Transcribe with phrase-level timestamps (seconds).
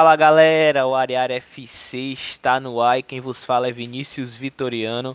[0.00, 5.14] Fala galera, o Ariar FC está no ar e quem vos fala é Vinícius Vitoriano.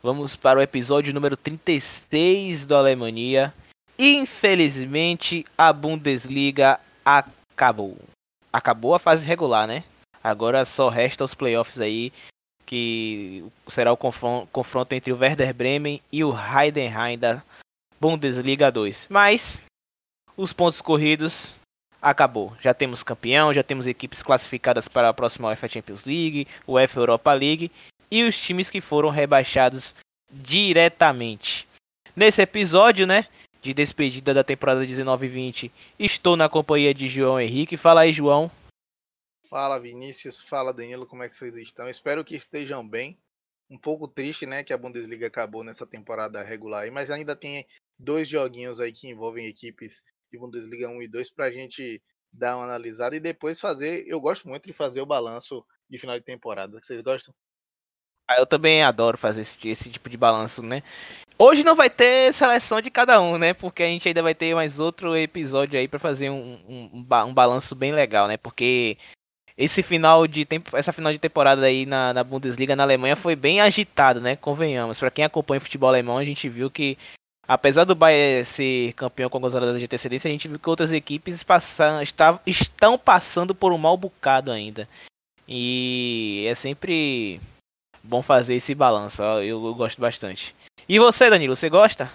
[0.00, 3.52] Vamos para o episódio número 36 do Alemanha.
[3.98, 7.98] Infelizmente a Bundesliga acabou.
[8.52, 9.82] Acabou a fase regular, né?
[10.22, 12.12] Agora só resta os playoffs aí,
[12.64, 17.42] que será o confronto entre o Werder Bremen e o Heidenheim da
[18.00, 19.08] Bundesliga 2.
[19.10, 19.60] Mas
[20.36, 21.52] os pontos corridos
[22.04, 22.54] acabou.
[22.60, 27.32] Já temos campeão, já temos equipes classificadas para a próxima UEFA Champions League, UEFA Europa
[27.32, 27.72] League
[28.10, 29.94] e os times que foram rebaixados
[30.30, 31.66] diretamente.
[32.14, 33.26] Nesse episódio, né,
[33.62, 37.78] de despedida da temporada 19-20, estou na companhia de João Henrique.
[37.78, 38.50] Fala aí, João.
[39.48, 40.42] Fala, Vinícius.
[40.42, 41.06] Fala, Danilo.
[41.06, 41.88] Como é que vocês estão?
[41.88, 43.18] Espero que estejam bem.
[43.70, 47.66] Um pouco triste, né, que a Bundesliga acabou nessa temporada regular aí, mas ainda tem
[47.98, 50.02] dois joguinhos aí que envolvem equipes
[50.34, 54.04] de Bundesliga 1 e 2 para a gente dar uma analisada e depois fazer.
[54.06, 56.78] Eu gosto muito de fazer o balanço de final de temporada.
[56.80, 57.32] Vocês gostam?
[58.28, 60.82] Ah, eu também adoro fazer esse, esse, tipo de balanço, né?
[61.38, 63.52] Hoje não vai ter seleção de cada um, né?
[63.52, 67.34] Porque a gente ainda vai ter mais outro episódio aí para fazer um, um, um,
[67.34, 68.36] balanço bem legal, né?
[68.38, 68.96] Porque
[69.56, 73.36] esse final de tempo, essa final de temporada aí na, na Bundesliga na Alemanha foi
[73.36, 74.36] bem agitado, né?
[74.36, 74.98] Convenhamos.
[74.98, 76.96] Para quem acompanha o futebol alemão, a gente viu que
[77.46, 80.92] apesar do Bayern ser campeão com algumas rodadas de antecedência, a gente viu que outras
[80.92, 84.88] equipes passam, está, estão passando por um mal bocado ainda.
[85.46, 87.40] E é sempre
[88.02, 90.54] bom fazer esse balanço, eu, eu gosto bastante.
[90.88, 92.10] E você, Danilo, você gosta?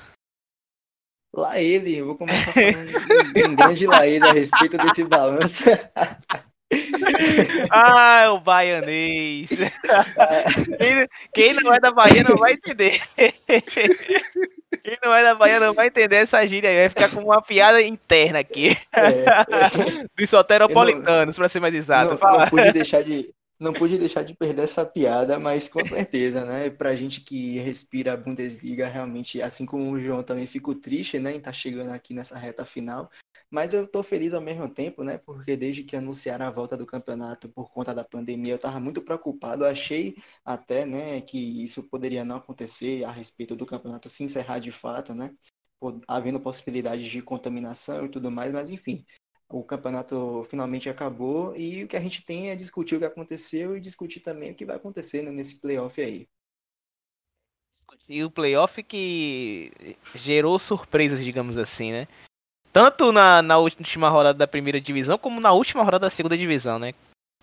[1.33, 5.63] Lá ele, eu vou começar falando um grande lá ele a respeito desse balanço.
[7.71, 9.49] ah, é o baianês.
[10.79, 13.01] Quem, quem, não é da Bahia não vai entender.
[14.83, 16.77] Quem não é da Bahia não vai entender essa gíria aí.
[16.77, 18.77] Vai ficar com uma piada interna aqui.
[18.93, 22.19] É, Dos soteropolitanos, para ser mais exato.
[22.21, 26.45] Não, não pude deixar de, não pude deixar de perder essa piada, mas com certeza,
[26.45, 26.69] né?
[26.69, 31.33] Pra gente que respira a Bundesliga, realmente, assim como o João também fico triste, né?
[31.33, 33.09] Em estar tá chegando aqui nessa reta final.
[33.51, 35.17] Mas eu tô feliz ao mesmo tempo, né?
[35.17, 39.01] Porque desde que anunciaram a volta do campeonato por conta da pandemia, eu tava muito
[39.01, 39.65] preocupado.
[39.65, 40.15] Achei
[40.45, 45.13] até, né, que isso poderia não acontecer a respeito do campeonato se encerrar de fato,
[45.13, 45.31] né?
[46.07, 49.05] Havendo possibilidades de contaminação e tudo mais, mas enfim,
[49.49, 53.75] o campeonato finalmente acabou e o que a gente tem é discutir o que aconteceu
[53.75, 56.27] e discutir também o que vai acontecer né, nesse playoff aí.
[58.07, 59.71] E o playoff que
[60.13, 62.07] gerou surpresas, digamos assim, né?
[62.71, 66.77] Tanto na, na última rodada da primeira divisão, como na última rodada da segunda divisão,
[66.77, 66.93] né?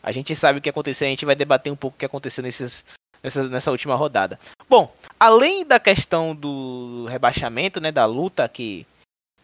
[0.03, 2.43] A gente sabe o que aconteceu, a gente vai debater um pouco o que aconteceu
[2.43, 2.85] nesses,
[3.23, 4.39] nessa, nessa última rodada.
[4.69, 7.91] Bom, além da questão do rebaixamento, né?
[7.91, 8.87] Da luta que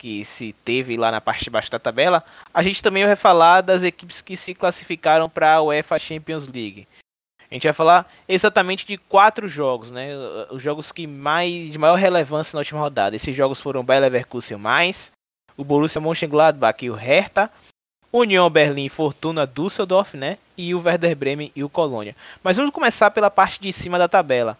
[0.02, 3.60] que se teve lá na parte de baixo da tabela, a gente também vai falar
[3.60, 6.88] das equipes que se classificaram para a UEFA Champions League.
[7.48, 10.08] A gente vai falar exatamente de quatro jogos, né?
[10.50, 13.14] Os jogos que mais de maior relevância na última rodada.
[13.14, 15.12] Esses jogos foram Bayer Leverkusen mais,
[15.56, 17.48] o Borussia Mönchengladbach e o Hertha,
[18.12, 20.36] União Berlim, Fortuna Düsseldorf, né?
[20.58, 22.16] E o Werder Bremen e o Colônia.
[22.42, 24.58] Mas vamos começar pela parte de cima da tabela.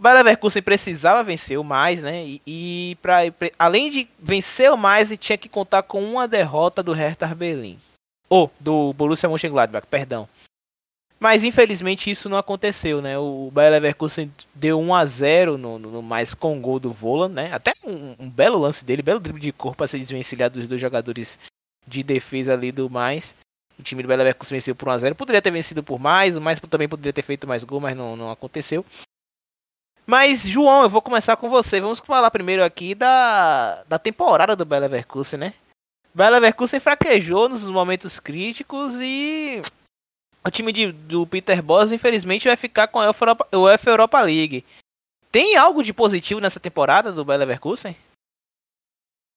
[0.00, 2.24] Bayer Leverkusen precisava vencer o mais, né?
[2.24, 3.18] E, e pra,
[3.58, 7.78] além de vencer o mais, ele tinha que contar com uma derrota do Hertha Berlim.
[8.26, 10.26] Ou do Borussia Mönchengladbach, perdão.
[11.18, 13.18] Mas infelizmente isso não aconteceu, né?
[13.18, 17.28] O Bayer Leverkusen deu 1 a 0 no, no mais com o gol do Volan,
[17.28, 17.52] né?
[17.52, 20.80] Até um, um, belo lance dele, belo drible de corpo para se desvencilhar dos dois
[20.80, 21.38] jogadores
[21.86, 23.34] de defesa ali do mais.
[23.78, 25.14] O time do Bayer Leverkusen venceu por 1 a 0.
[25.14, 28.16] Poderia ter vencido por mais, o mais também poderia ter feito mais gol, mas não,
[28.16, 28.82] não aconteceu.
[30.06, 31.80] Mas, João, eu vou começar com você.
[31.80, 35.54] Vamos falar primeiro aqui da, da temporada do Bayer Leverkusen, né?
[36.14, 39.62] Bayer Leverkusen fraquejou nos momentos críticos e
[40.44, 44.64] o time de, do Peter Boss, infelizmente, vai ficar com a UEFA Europa, Europa League.
[45.30, 47.96] Tem algo de positivo nessa temporada do Bayer Leverkusen?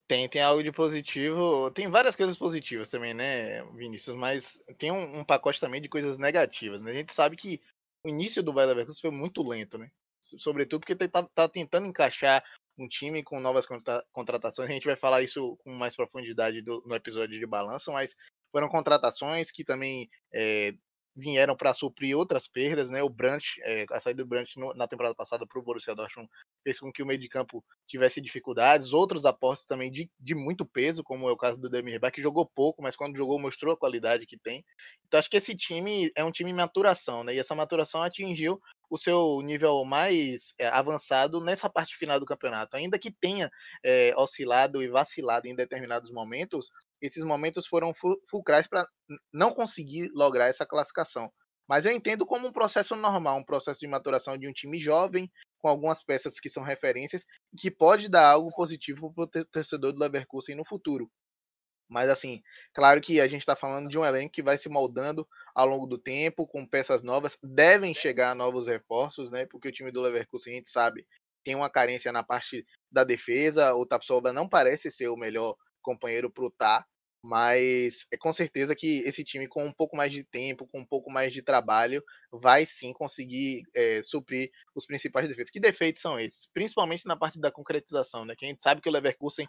[0.07, 1.69] Tem, tem algo de positivo.
[1.71, 4.15] Tem várias coisas positivas também, né, Vinícius?
[4.15, 6.81] Mas tem um, um pacote também de coisas negativas.
[6.81, 6.91] Né?
[6.91, 7.61] A gente sabe que
[8.05, 9.91] o início do Bayer Leverkusen foi muito lento, né?
[10.23, 12.43] Sobretudo porque está tá tentando encaixar
[12.77, 14.69] um time com novas contra contratações.
[14.69, 18.15] A gente vai falar isso com mais profundidade do, no episódio de balanço, mas
[18.51, 20.73] foram contratações que também é,
[21.15, 23.03] vieram para suprir outras perdas, né?
[23.03, 26.29] O Brandt, é, a saída do Brandt no, na temporada passada para o Borussia Dortmund
[26.63, 28.93] fez com que o meio de campo tivesse dificuldades.
[28.93, 32.45] Outros aportes também de, de muito peso, como é o caso do Demirbach, que jogou
[32.45, 34.63] pouco, mas quando jogou mostrou a qualidade que tem.
[35.05, 37.35] Então acho que esse time é um time em maturação, né?
[37.35, 38.59] E essa maturação atingiu
[38.93, 42.77] o seu nível mais é, avançado nessa parte final do campeonato.
[42.77, 43.49] Ainda que tenha
[43.83, 46.69] é, oscilado e vacilado em determinados momentos,
[47.01, 47.91] esses momentos foram
[48.29, 48.87] fulcrais para
[49.33, 51.33] não conseguir lograr essa classificação.
[51.67, 55.27] Mas eu entendo como um processo normal, um processo de maturação de um time jovem,
[55.57, 57.25] com algumas peças que são referências,
[57.57, 61.09] que pode dar algo positivo para o torcedor do Leverkusen no futuro.
[61.89, 62.41] Mas assim,
[62.73, 65.85] claro que a gente está falando de um elenco que vai se moldando ao longo
[65.85, 69.45] do tempo, com peças novas, devem chegar novos reforços, né?
[69.45, 71.05] Porque o time do Leverkusen, a gente sabe,
[71.43, 73.75] tem uma carência na parte da defesa.
[73.75, 76.85] O Tapsoba não parece ser o melhor companheiro para o Tá,
[77.23, 80.85] mas é com certeza que esse time, com um pouco mais de tempo, com um
[80.85, 85.49] pouco mais de trabalho, vai sim conseguir é, suprir os principais defeitos.
[85.49, 86.47] Que defeitos são esses?
[86.53, 88.35] Principalmente na parte da concretização, né?
[88.37, 89.47] Que a gente sabe que o Leverkusen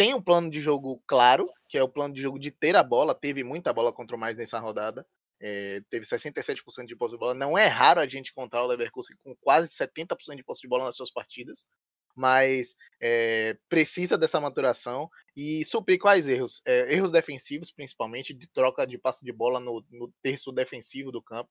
[0.00, 2.82] tem um plano de jogo claro, que é o plano de jogo de ter a
[2.82, 3.14] bola.
[3.14, 5.06] Teve muita bola contra o mais nessa rodada.
[5.38, 7.34] É, teve 67% de posse de bola.
[7.34, 10.86] Não é raro a gente encontrar o Leverkusen com quase 70% de posse de bola
[10.86, 11.66] nas suas partidas
[12.16, 16.60] mas é, precisa dessa maturação e suprir quais erros?
[16.66, 21.22] É, erros defensivos, principalmente, de troca de passe de bola no, no terço defensivo do
[21.22, 21.48] campo.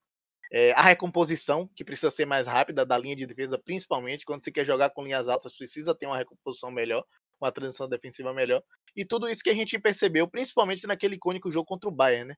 [0.76, 4.66] A recomposição, que precisa ser mais rápida da linha de defesa, principalmente quando você quer
[4.66, 7.06] jogar com linhas altas, precisa ter uma recomposição melhor,
[7.42, 8.62] uma transição defensiva melhor.
[8.96, 12.36] E tudo isso que a gente percebeu, principalmente naquele icônico jogo contra o Bayern, né?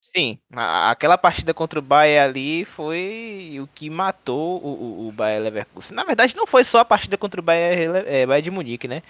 [0.00, 5.44] Sim, aquela partida contra o Bayern ali foi o que matou o, o, o Bayern
[5.44, 5.94] Leverkusen.
[5.94, 9.02] Na verdade, não foi só a partida contra o Bayern, é, Bayern de Munique, né?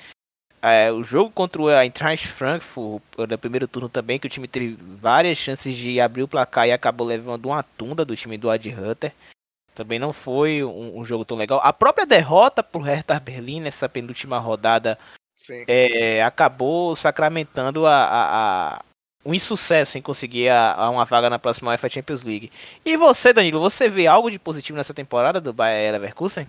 [0.60, 4.74] É, o jogo contra o Eintracht Frankfurt, no primeiro turno também, que o time teve
[4.74, 8.68] várias chances de abrir o placar e acabou levando uma tunda do time do Ad
[8.68, 9.14] Hunter.
[9.80, 11.58] Também não foi um, um, jogo tão legal.
[11.64, 14.98] A própria derrota pro Hertha Berlim nessa penúltima rodada
[15.66, 18.84] é, acabou sacramentando a, a,
[19.24, 22.52] um insucesso em conseguir a, a uma vaga na próxima UEFA Champions League.
[22.84, 26.46] E você, Danilo, você vê algo de positivo nessa temporada do Bayer Leverkusen?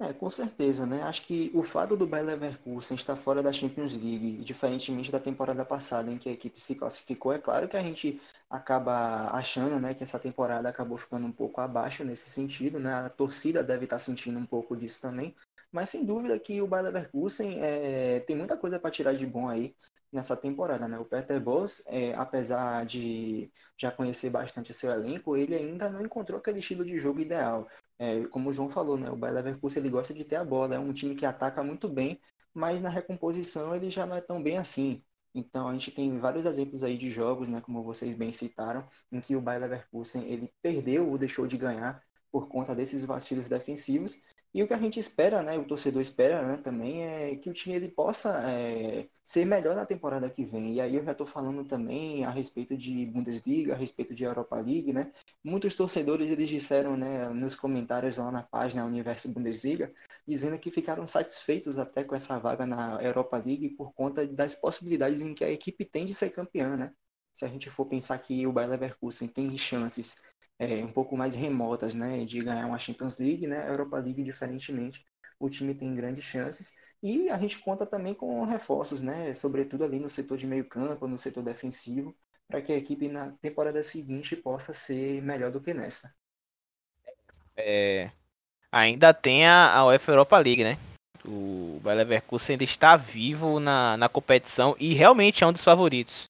[0.00, 1.02] É, com certeza, né?
[1.04, 5.64] Acho que o fato do Bayer Leverkusen estar fora da Champions League, diferentemente da temporada
[5.64, 8.20] passada em que a equipe se classificou, é claro que a gente
[8.50, 12.92] acaba achando, né, que essa temporada acabou ficando um pouco abaixo nesse sentido, né?
[12.92, 15.32] A torcida deve estar sentindo um pouco disso também,
[15.70, 19.48] mas sem dúvida que o Bayer Leverkusen é, tem muita coisa para tirar de bom
[19.48, 19.76] aí
[20.12, 20.98] nessa temporada, né?
[20.98, 26.02] O Peter Bosz, é, apesar de já conhecer bastante o seu elenco, ele ainda não
[26.02, 27.66] encontrou aquele estilo de jogo ideal.
[27.98, 29.10] É, como o João falou, né?
[29.10, 31.88] O Bayer Leverkusen ele gosta de ter a bola, é um time que ataca muito
[31.88, 32.20] bem,
[32.52, 35.02] mas na recomposição ele já não é tão bem assim.
[35.34, 39.20] Então a gente tem vários exemplos aí de jogos, né, como vocês bem citaram, em
[39.20, 44.22] que o Bayer Leverkusen ele perdeu ou deixou de ganhar por conta desses vacilos defensivos
[44.54, 47.52] e o que a gente espera, né, o torcedor espera né, também, é que o
[47.52, 50.74] time ele possa é, ser melhor na temporada que vem.
[50.74, 54.54] E aí eu já estou falando também a respeito de Bundesliga, a respeito de Europa
[54.54, 55.10] League, né?
[55.42, 59.92] Muitos torcedores eles disseram né, nos comentários lá na página Universo Bundesliga,
[60.24, 65.20] dizendo que ficaram satisfeitos até com essa vaga na Europa League por conta das possibilidades
[65.20, 66.92] em que a equipe tem de ser campeã, né?
[67.32, 70.16] Se a gente for pensar que o Bayer Leverkusen tem chances
[70.58, 74.22] é, um pouco mais remotas, né, de ganhar uma Champions League, né, a Europa League
[74.22, 75.04] diferentemente,
[75.38, 79.98] o time tem grandes chances e a gente conta também com reforços, né, sobretudo ali
[79.98, 82.16] no setor de meio campo, no setor defensivo,
[82.48, 86.14] para que a equipe na temporada seguinte possa ser melhor do que nessa.
[87.56, 88.10] É,
[88.70, 90.78] ainda tem a, a UEFA Europa League, né?
[91.24, 96.28] O Bayer Leverkusen ainda está vivo na, na competição e realmente é um dos favoritos.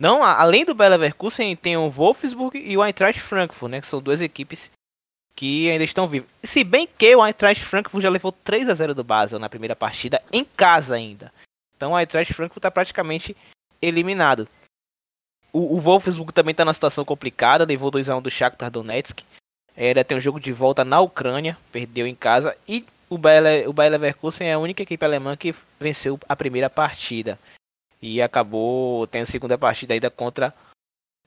[0.00, 3.80] Não, além do Bayer Leverkusen, tem o Wolfsburg e o Eintracht Frankfurt, né?
[3.82, 4.70] Que são duas equipes
[5.36, 6.26] que ainda estão vivas.
[6.42, 9.76] Se bem que o Eintracht Frankfurt já levou 3 a 0 do Basel na primeira
[9.76, 11.30] partida, em casa ainda.
[11.76, 13.36] Então o Eintracht Frankfurt está praticamente
[13.82, 14.48] eliminado.
[15.52, 19.22] O, o Wolfsburg também está na situação complicada, levou 2 a 1 do Shakhtar Donetsk.
[19.76, 22.56] Ainda tem um jogo de volta na Ucrânia, perdeu em casa.
[22.66, 26.70] E o Bayer, o Bayer Leverkusen é a única equipe alemã que venceu a primeira
[26.70, 27.38] partida
[28.00, 30.54] e acabou tendo a segunda partida ainda contra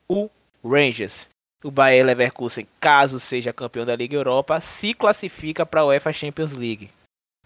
[0.08, 0.30] o
[0.64, 1.30] Rangers.
[1.64, 6.52] O Bayer Leverkusen, caso seja campeão da Liga Europa, se classifica para a UEFA Champions
[6.52, 6.90] League,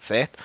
[0.00, 0.42] certo?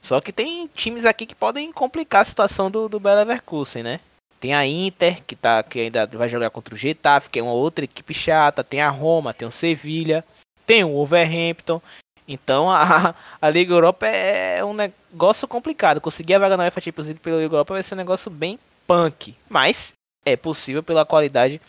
[0.00, 4.00] Só que tem times aqui que podem complicar a situação do, do Bayer Leverkusen, né?
[4.40, 7.52] Tem a Inter, que, tá, que ainda vai jogar contra o Getafe, que é uma
[7.52, 8.64] outra equipe chata.
[8.64, 10.24] Tem a Roma, tem o Sevilha,
[10.64, 11.82] tem o Wolverhampton.
[12.30, 16.00] Então a, a Liga Europa é, é um negócio complicado.
[16.00, 18.56] Conseguir a vaga na UEFA Champions League pela Liga Europa vai ser um negócio bem
[18.86, 19.34] punk.
[19.48, 19.92] Mas
[20.24, 21.60] é possível pela qualidade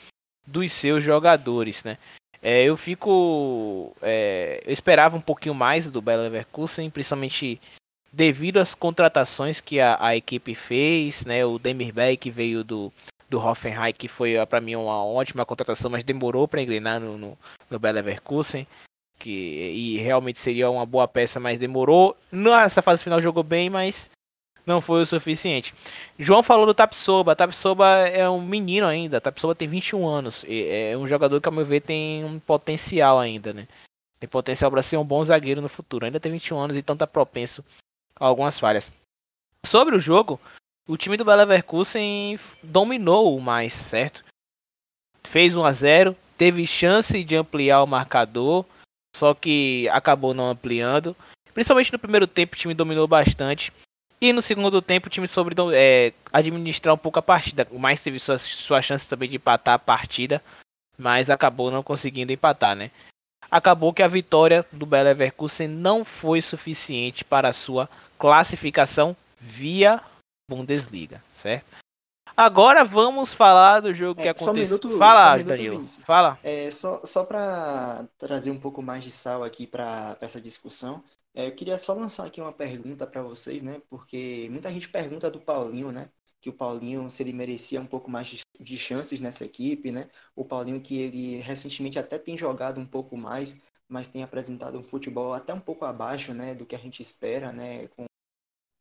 [0.46, 1.98] dos seus jogadores, né?
[2.44, 3.96] É, eu fico.
[4.02, 7.60] É, eu esperava um pouquinho mais do Bayer Leverkusen, principalmente
[8.14, 11.44] devido às contratações que a, a equipe fez, né?
[11.44, 12.94] O Demirbay que veio do,
[13.30, 17.38] do Hoffenheim, que foi para mim uma ótima contratação, mas demorou para engrenar no, no,
[17.70, 18.68] no Bayer Leverkusen
[19.22, 22.18] que e realmente seria uma boa peça, mas demorou.
[22.32, 24.10] Nessa fase final jogou bem, mas
[24.66, 25.74] não foi o suficiente.
[26.18, 27.36] João falou do Tapsoba.
[27.36, 29.22] Tapsoba é um menino ainda.
[29.22, 30.46] Tapsoba tem 21 anos.
[30.48, 33.68] É um jogador que, ao meu ver, tem um potencial ainda, né?
[34.20, 36.06] Tem potencial para ser um bom zagueiro no futuro.
[36.06, 37.66] Ainda tem 21 anos, então tá propenso
[38.16, 38.92] a algumas falhas.
[39.66, 40.40] Sobre o jogo,
[40.88, 44.24] o time do Bayer Leverkusen dominou o mais, certo?
[45.24, 48.66] Fez 1 a 0, teve chance de ampliar o marcador,
[49.16, 51.16] só que acabou não ampliando.
[51.54, 53.72] Principalmente no primeiro tempo, o time dominou bastante.
[54.22, 57.68] E no segundo tempo, o time soube é, administrar um pouco a partida.
[57.72, 60.42] O mais teve sua, sua chance também de empatar a partida,
[60.98, 62.92] mas acabou não conseguindo empatar, né?
[63.50, 70.00] Acabou que a vitória do Bayer Leverkusen não foi suficiente para a sua classificação via
[70.50, 71.81] Bundesliga, certo?
[72.42, 74.54] Agora vamos falar do jogo é, que aconteceu.
[74.54, 75.86] Um minuto, Fala, um minuto, Danilo.
[76.04, 76.40] Fala.
[76.42, 81.04] É, só só para trazer um pouco mais de sal aqui para essa discussão,
[81.36, 83.80] é, eu queria só lançar aqui uma pergunta para vocês, né?
[83.88, 86.10] Porque muita gente pergunta do Paulinho, né?
[86.42, 90.10] Que o Paulinho, se ele merecia um pouco mais de, de chances nessa equipe, né?
[90.36, 94.84] O Paulinho que ele recentemente até tem jogado um pouco mais, mas tem apresentado um
[94.84, 96.56] futebol até um pouco abaixo, né?
[96.56, 97.88] Do que a gente espera, né?
[97.90, 98.06] Com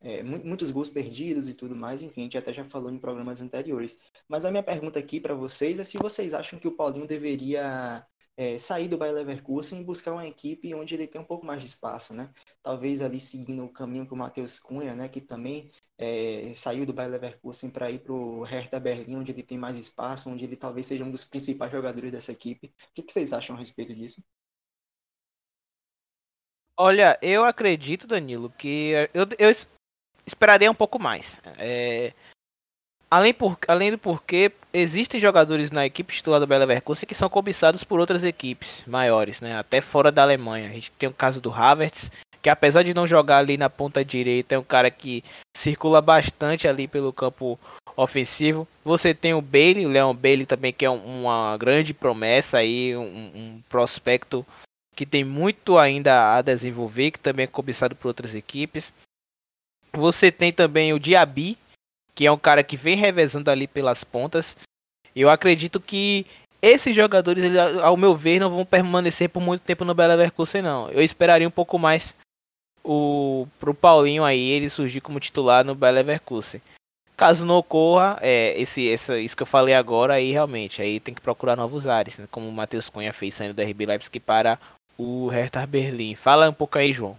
[0.01, 3.41] é, muitos gols perdidos e tudo mais, enfim, a gente até já falou em programas
[3.41, 3.99] anteriores.
[4.27, 8.05] Mas a minha pergunta aqui para vocês é se vocês acham que o Paulinho deveria
[8.35, 11.61] é, sair do Bayer Leverkusen e buscar uma equipe onde ele tem um pouco mais
[11.61, 12.31] de espaço, né?
[12.63, 16.93] Talvez ali seguindo o caminho que o Matheus Cunha, né, que também é, saiu do
[16.93, 20.55] Bayer Leverkusen para ir para o Hertha Berlim, onde ele tem mais espaço, onde ele
[20.55, 22.67] talvez seja um dos principais jogadores dessa equipe.
[22.67, 24.23] O que, que vocês acham a respeito disso?
[26.75, 29.51] Olha, eu acredito, Danilo, que eu, eu,
[30.31, 31.39] esperaria um pouco mais.
[31.57, 32.13] É,
[33.09, 37.29] além, por, além do porquê, existem jogadores na equipe titular do Bela Leverkusen que são
[37.29, 39.57] cobiçados por outras equipes maiores, né?
[39.57, 40.69] até fora da Alemanha.
[40.69, 42.09] A gente tem o caso do Havertz,
[42.41, 45.23] que apesar de não jogar ali na ponta direita, é um cara que
[45.55, 47.59] circula bastante ali pelo campo
[47.95, 48.67] ofensivo.
[48.83, 53.03] Você tem o Bailey, o Leon Bailey também, que é uma grande promessa aí, um,
[53.03, 54.45] um prospecto
[54.95, 58.93] que tem muito ainda a desenvolver, que também é cobiçado por outras equipes.
[59.93, 61.57] Você tem também o Diaby,
[62.15, 64.55] que é um cara que vem revezando ali pelas pontas.
[65.15, 66.25] Eu acredito que
[66.61, 67.43] esses jogadores,
[67.81, 70.89] ao meu ver, não vão permanecer por muito tempo no Bela Leverkusen, não.
[70.89, 72.13] Eu esperaria um pouco mais
[72.83, 76.61] o pro Paulinho aí ele surgir como titular no Bela Leverkusen.
[77.17, 81.21] Caso não ocorra, é, esse, isso que eu falei agora, aí realmente, aí tem que
[81.21, 82.27] procurar novos ares, né?
[82.31, 84.57] como o Matheus Cunha fez saindo da RB Leipzig para
[84.97, 86.15] o Hertha Berlim.
[86.15, 87.15] Fala um pouco aí, João.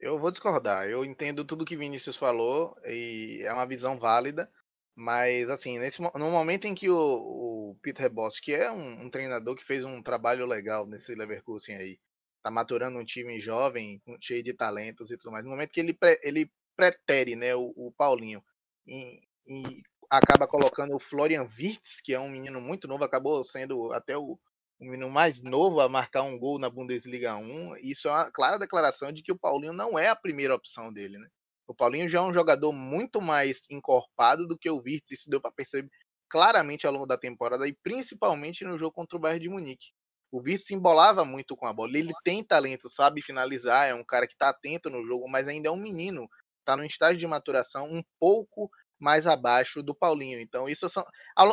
[0.00, 0.88] Eu vou discordar.
[0.88, 4.50] Eu entendo tudo que Vinícius falou e é uma visão válida.
[4.94, 9.10] Mas, assim, nesse, no momento em que o, o Peter Boss, que é um, um,
[9.10, 12.00] treinador que fez um trabalho legal nesse Leverkusen aí,
[12.42, 15.94] tá maturando um time jovem, cheio de talentos e tudo mais, no momento que ele,
[15.94, 18.42] pre, ele pretere né, o, o Paulinho
[18.84, 23.92] e, e, acaba colocando o Florian Wirtz, que é um menino muito novo, acabou sendo
[23.92, 24.36] até o,
[24.80, 28.58] um menino mais novo a marcar um gol na Bundesliga 1, isso é uma clara
[28.58, 31.28] declaração de que o Paulinho não é a primeira opção dele, né?
[31.66, 35.40] O Paulinho já é um jogador muito mais encorpado do que o Wirtz, isso deu
[35.40, 35.90] para perceber
[36.30, 39.88] claramente ao longo da temporada e principalmente no jogo contra o Bayern de Munique.
[40.30, 44.04] O Wirtz se embolava muito com a bola, ele tem talento, sabe finalizar, é um
[44.04, 46.28] cara que está atento no jogo, mas ainda é um menino,
[46.60, 50.40] está no estágio de maturação um pouco mais abaixo do Paulinho.
[50.40, 51.04] Então, isso são.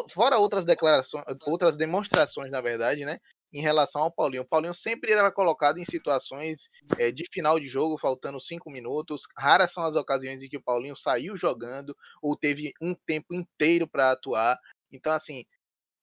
[0.10, 3.20] Fora outras declarações, outras demonstrações, na verdade, né?
[3.54, 4.44] Em relação ao Paulinho.
[4.44, 9.24] O Paulinho sempre era colocado em situações é, de final de jogo, faltando cinco minutos.
[9.38, 13.88] Raras são as ocasiões em que o Paulinho saiu jogando ou teve um tempo inteiro
[13.88, 14.60] para atuar.
[14.92, 15.46] Então, assim,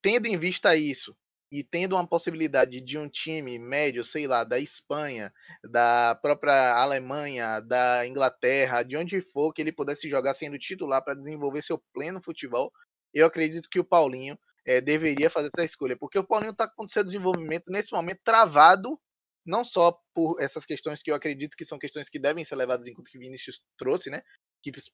[0.01, 1.15] tendo em vista isso,
[1.53, 5.31] e tendo uma possibilidade de um time médio, sei lá, da Espanha,
[5.63, 11.13] da própria Alemanha, da Inglaterra, de onde for que ele pudesse jogar sendo titular para
[11.13, 12.71] desenvolver seu pleno futebol,
[13.13, 16.87] eu acredito que o Paulinho é, deveria fazer essa escolha, porque o Paulinho está com
[16.87, 18.99] seu desenvolvimento nesse momento travado,
[19.45, 22.87] não só por essas questões que eu acredito que são questões que devem ser levadas
[22.87, 24.23] em conta que o Vinícius trouxe, né?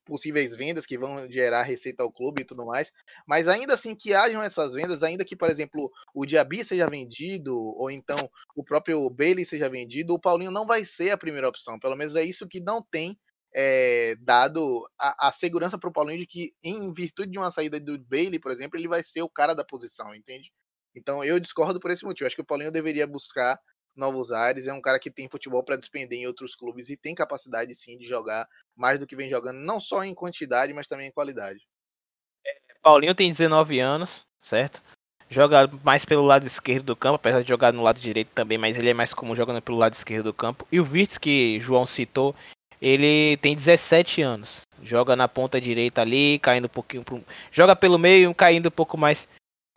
[0.05, 2.91] Possíveis vendas que vão gerar receita ao clube e tudo mais.
[3.27, 7.55] Mas ainda assim que hajam essas vendas, ainda que, por exemplo, o Diaby seja vendido,
[7.55, 8.17] ou então
[8.55, 11.79] o próprio Bailey seja vendido, o Paulinho não vai ser a primeira opção.
[11.79, 13.17] Pelo menos é isso que não tem
[13.55, 17.79] é, dado a, a segurança para o Paulinho de que, em virtude de uma saída
[17.79, 20.51] do Bailey, por exemplo, ele vai ser o cara da posição, entende?
[20.95, 22.27] Então eu discordo por esse motivo.
[22.27, 23.59] Acho que o Paulinho deveria buscar
[23.99, 24.65] novos ares.
[24.65, 27.97] É um cara que tem futebol para despender em outros clubes e tem capacidade sim
[27.97, 31.59] de jogar mais do que vem jogando, não só em quantidade, mas também em qualidade.
[32.45, 32.51] É,
[32.81, 34.81] Paulinho tem 19 anos, certo?
[35.29, 38.77] Joga mais pelo lado esquerdo do campo, apesar de jogar no lado direito também, mas
[38.77, 40.67] ele é mais comum jogando pelo lado esquerdo do campo.
[40.71, 42.33] E o Virtus, que João citou,
[42.81, 44.61] Ele tem 17 anos.
[44.81, 47.23] Joga na ponta direita ali, caindo um pouquinho pro...
[47.51, 49.27] Joga pelo meio, caindo um pouco mais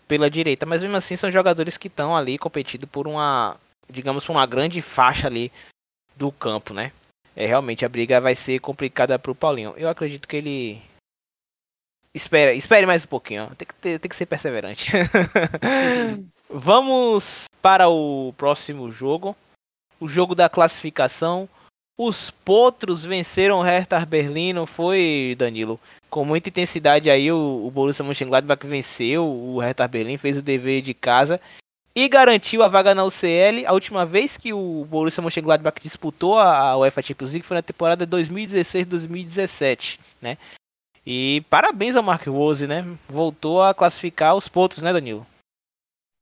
[0.06, 0.64] pela direita.
[0.64, 3.56] Mas mesmo assim são jogadores que estão ali competindo por uma.
[3.92, 5.52] Digamos, por uma grande faixa ali
[6.16, 6.92] do campo, né?
[7.34, 9.74] É, realmente a briga vai ser complicada pro Paulinho.
[9.76, 10.82] Eu acredito que ele.
[12.14, 13.50] Espera, espere mais um pouquinho.
[13.56, 14.90] Tem que, ter, tem que ser perseverante.
[16.48, 19.34] Vamos para o próximo jogo.
[19.98, 21.48] O jogo da classificação.
[21.98, 25.78] Os Potros venceram o Hertha Berlim, não foi, Danilo?
[26.08, 30.80] Com muita intensidade aí, o, o Borussia Mönchengladbach venceu o Hertha Berlim, fez o dever
[30.80, 31.40] de casa
[31.94, 33.66] e garantiu a vaga na UCL.
[33.66, 38.06] A última vez que o Borussia Mönchengladbach disputou a UEFA Champions League foi na temporada
[38.06, 40.38] 2016-2017, né?
[41.04, 42.84] E parabéns ao Mark Rose, né?
[43.08, 45.26] Voltou a classificar os pontos, né, Danilo?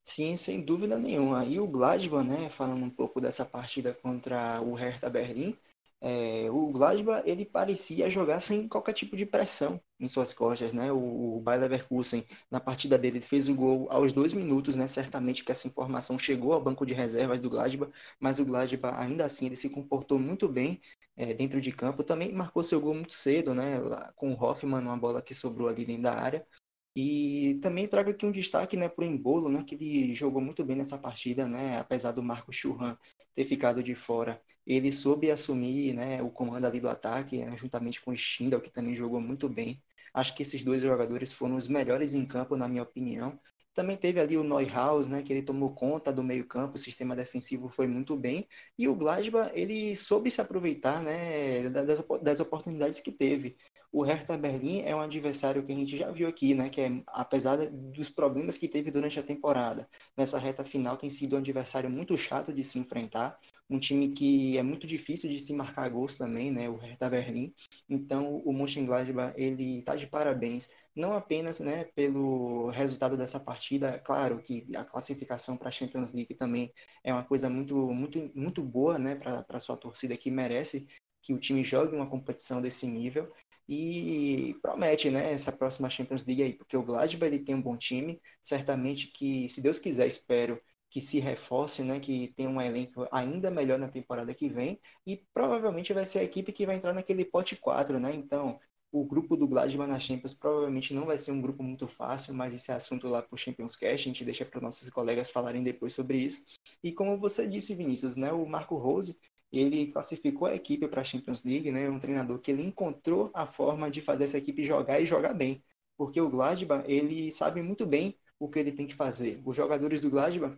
[0.02, 1.44] Sim, sem dúvida nenhuma.
[1.44, 5.56] E o Gladbach, né, falando um pouco dessa partida contra o Hertha Berlim,
[6.02, 10.90] é, o Gladbach ele parecia jogar sem qualquer tipo de pressão em suas costas, né?
[10.92, 14.86] O, o Bayer Leverkusen na partida dele fez o gol aos dois minutos, né?
[14.86, 19.24] Certamente que essa informação chegou ao banco de reservas do Gladbach, mas o Gladbach ainda
[19.26, 20.80] assim ele se comportou muito bem
[21.16, 22.02] é, dentro de campo.
[22.02, 23.78] Também marcou seu gol muito cedo, né?
[24.16, 26.46] Com o Hoffman, uma bola que sobrou ali dentro da área.
[26.94, 30.64] E também trago aqui um destaque né, para o Embolo, né, que ele jogou muito
[30.64, 32.96] bem nessa partida, né, apesar do Marco Churran
[33.32, 34.42] ter ficado de fora.
[34.66, 38.70] Ele soube assumir né, o comando ali do ataque, né, juntamente com o Stindl, que
[38.70, 39.80] também jogou muito bem.
[40.12, 43.38] Acho que esses dois jogadores foram os melhores em campo, na minha opinião.
[43.74, 47.68] Também teve ali o Neuhaus, né, que ele tomou conta do meio-campo, o sistema defensivo
[47.68, 48.46] foi muito bem.
[48.78, 53.56] E o Gladbach, ele soube se aproveitar né, das, das oportunidades que teve.
[53.92, 56.68] O Hertha Berlim é um adversário que a gente já viu aqui, né?
[56.68, 61.34] Que é, apesar dos problemas que teve durante a temporada, nessa reta final tem sido
[61.34, 63.38] um adversário muito chato de se enfrentar.
[63.70, 66.68] Um time que é muito difícil de se marcar gols também, né?
[66.68, 67.54] O Hertha Berlim.
[67.88, 74.42] Então, o Mönchengladbach, ele tá de parabéns, não apenas, né, pelo resultado dessa partida, claro
[74.42, 76.72] que a classificação para a Champions League também
[77.04, 80.88] é uma coisa muito muito muito boa, né, para sua torcida que merece
[81.22, 83.30] que o time jogue uma competição desse nível,
[83.68, 87.76] e promete, né, essa próxima Champions League aí, porque o Gladbach ele tem um bom
[87.76, 93.06] time, certamente que, se Deus quiser, espero que se reforce, né, que tenha um elenco
[93.12, 96.92] ainda melhor na temporada que vem, e provavelmente vai ser a equipe que vai entrar
[96.92, 98.58] naquele pote 4, né, então
[98.92, 102.52] o grupo do Gladbach na Champions provavelmente não vai ser um grupo muito fácil, mas
[102.52, 105.62] esse é assunto lá para o Champions Cast, a gente deixa para nossos colegas falarem
[105.62, 106.42] depois sobre isso.
[106.82, 109.16] E como você disse, Vinícius, né, o Marco Rose,
[109.52, 111.88] ele classificou a equipe para a Champions League, né?
[111.88, 115.62] Um treinador que ele encontrou a forma de fazer essa equipe jogar e jogar bem,
[115.96, 119.40] porque o Gladbach ele sabe muito bem o que ele tem que fazer.
[119.44, 120.56] Os jogadores do Gladbach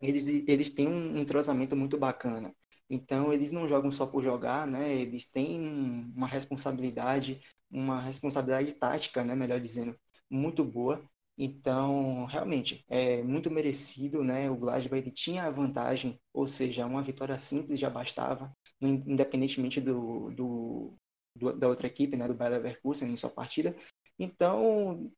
[0.00, 2.54] eles, eles têm um entrosamento muito bacana.
[2.88, 4.94] Então eles não jogam só por jogar, né?
[4.94, 5.60] Eles têm
[6.14, 9.34] uma responsabilidade, uma responsabilidade tática, né?
[9.34, 9.98] Melhor dizendo,
[10.30, 11.02] muito boa.
[11.36, 14.48] Então, realmente, é muito merecido, né?
[14.50, 20.30] O Gladbach ele tinha a vantagem, ou seja, uma vitória simples já bastava, independentemente do,
[20.30, 20.96] do,
[21.36, 22.28] do da outra equipe, né?
[22.28, 23.74] Do Bayer Leverkusen em sua partida.
[24.18, 25.10] Então,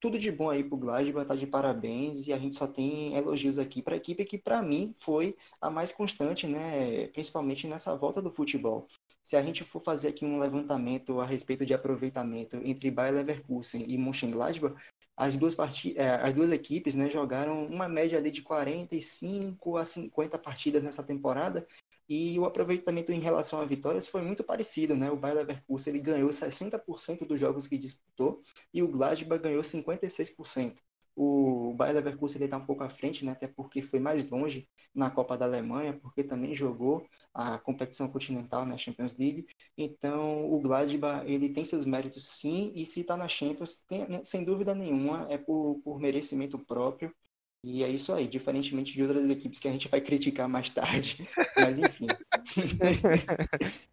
[0.00, 3.58] tudo de bom aí pro Gladbach, tá de parabéns e a gente só tem elogios
[3.58, 8.22] aqui para a equipe que para mim foi a mais constante, né, principalmente nessa volta
[8.22, 8.86] do futebol.
[9.22, 13.84] Se a gente for fazer aqui um levantamento a respeito de aproveitamento entre Bayer Leverkusen
[13.86, 14.74] e Mönchengladbach,
[15.16, 15.92] as duas, part...
[15.98, 21.02] É, as duas equipes né, jogaram uma média ali de 45 a 50 partidas nessa
[21.02, 21.66] temporada
[22.10, 25.10] e o aproveitamento em relação a vitórias foi muito parecido, né?
[25.10, 28.42] O Bayer Leverkusen ele ganhou 60% dos jogos que disputou
[28.74, 30.82] e o Gladbach ganhou 56%
[31.22, 33.32] o Bayer Leverkusen está um pouco à frente, né?
[33.32, 38.64] até porque foi mais longe na Copa da Alemanha, porque também jogou a competição continental
[38.64, 39.46] na Champions League.
[39.76, 44.44] Então, o Gladbach ele tem seus méritos sim, e se está na Champions, tem, sem
[44.44, 47.14] dúvida nenhuma, é por, por merecimento próprio.
[47.62, 51.18] E é isso aí, diferentemente de outras equipes que a gente vai criticar mais tarde.
[51.56, 52.06] Mas enfim.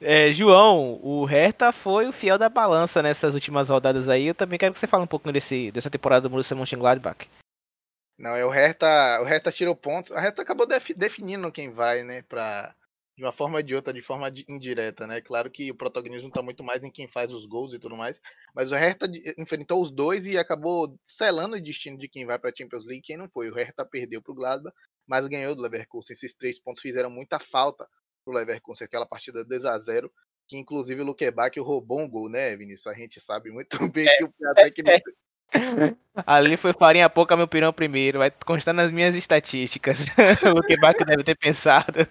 [0.00, 4.26] É, João, o Hertha foi o fiel da balança nessas últimas rodadas aí.
[4.26, 7.26] Eu também quero que você fale um pouco desse, dessa temporada do Borussia Mönchengladbach.
[8.18, 8.86] Não, é o Hertha,
[9.22, 10.12] o Hertha tirou pontos.
[10.12, 12.74] A Hertha acabou def, definindo quem vai, né, para
[13.16, 15.20] de uma forma ou de outra, de forma indireta, né?
[15.20, 18.20] Claro que o protagonismo está muito mais em quem faz os gols e tudo mais,
[18.54, 19.06] mas o Hertha
[19.38, 23.00] enfrentou os dois e acabou selando o destino de quem vai para a Champions League
[23.00, 23.48] e quem não foi.
[23.48, 24.74] O Hertha perdeu para o Gladbach,
[25.06, 26.14] mas ganhou do Leverkusen.
[26.14, 27.88] Esses três pontos fizeram muita falta
[28.24, 30.10] pro Leverkusen, aquela partida 2 a 0
[30.46, 32.86] que inclusive o Luquebac roubou um gol, né, Vinícius?
[32.86, 35.10] A gente sabe muito bem é, que o técnico,
[36.26, 38.18] Ali foi farinha pouca, meu pirão primeiro.
[38.18, 39.98] Vai constar nas minhas estatísticas.
[40.56, 42.06] o que Baco deve ter pensado.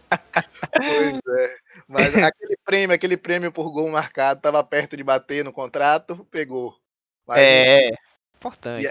[0.76, 1.56] Pois é.
[1.88, 6.76] Mas aquele prêmio, aquele prêmio por gol marcado, tava perto de bater no contrato, pegou.
[7.26, 7.92] Mas, é,
[8.36, 8.88] importante.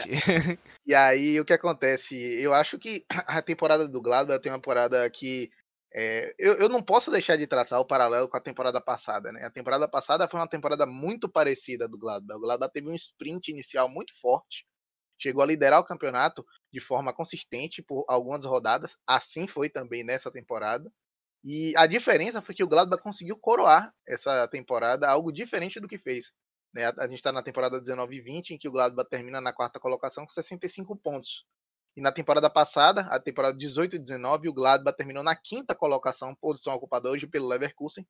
[0.86, 2.14] E, e, aí o que acontece?
[2.42, 5.50] Eu acho que a temporada do Gladbach tem uma temporada que
[5.94, 9.44] é, eu, eu não posso deixar de traçar o paralelo com a temporada passada, né?
[9.44, 12.38] A temporada passada foi uma temporada muito parecida do Gladbach.
[12.38, 14.66] O Gladbach teve um sprint inicial muito forte,
[15.18, 20.30] chegou a liderar o campeonato de forma consistente por algumas rodadas, assim foi também nessa
[20.30, 20.90] temporada.
[21.44, 25.98] E a diferença foi que o Gladbach conseguiu coroar essa temporada algo diferente do que
[25.98, 26.32] fez.
[26.72, 26.86] Né?
[26.98, 29.78] A gente está na temporada 19 e 20, em que o Gladbach termina na quarta
[29.78, 31.44] colocação com 65 pontos.
[31.96, 36.34] E na temporada passada, a temporada 18 e 19, o Gladbach terminou na quinta colocação,
[36.34, 38.06] posição ocupada hoje pelo Leverkusen,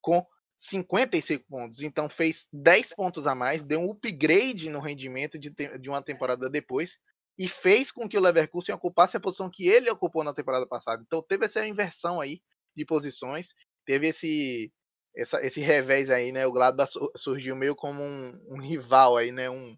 [0.00, 0.24] com
[0.56, 1.82] 55 pontos.
[1.82, 6.48] Então fez 10 pontos a mais, deu um upgrade no rendimento de, de uma temporada
[6.48, 6.98] depois
[7.36, 11.02] e fez com que o Leverkusen ocupasse a posição que ele ocupou na temporada passada.
[11.04, 12.40] Então teve essa inversão aí
[12.76, 13.48] de posições,
[13.84, 14.72] teve esse
[15.14, 16.46] essa, esse revés aí, né?
[16.46, 19.50] O Gladbach surgiu meio como um, um rival aí, né?
[19.50, 19.76] Um,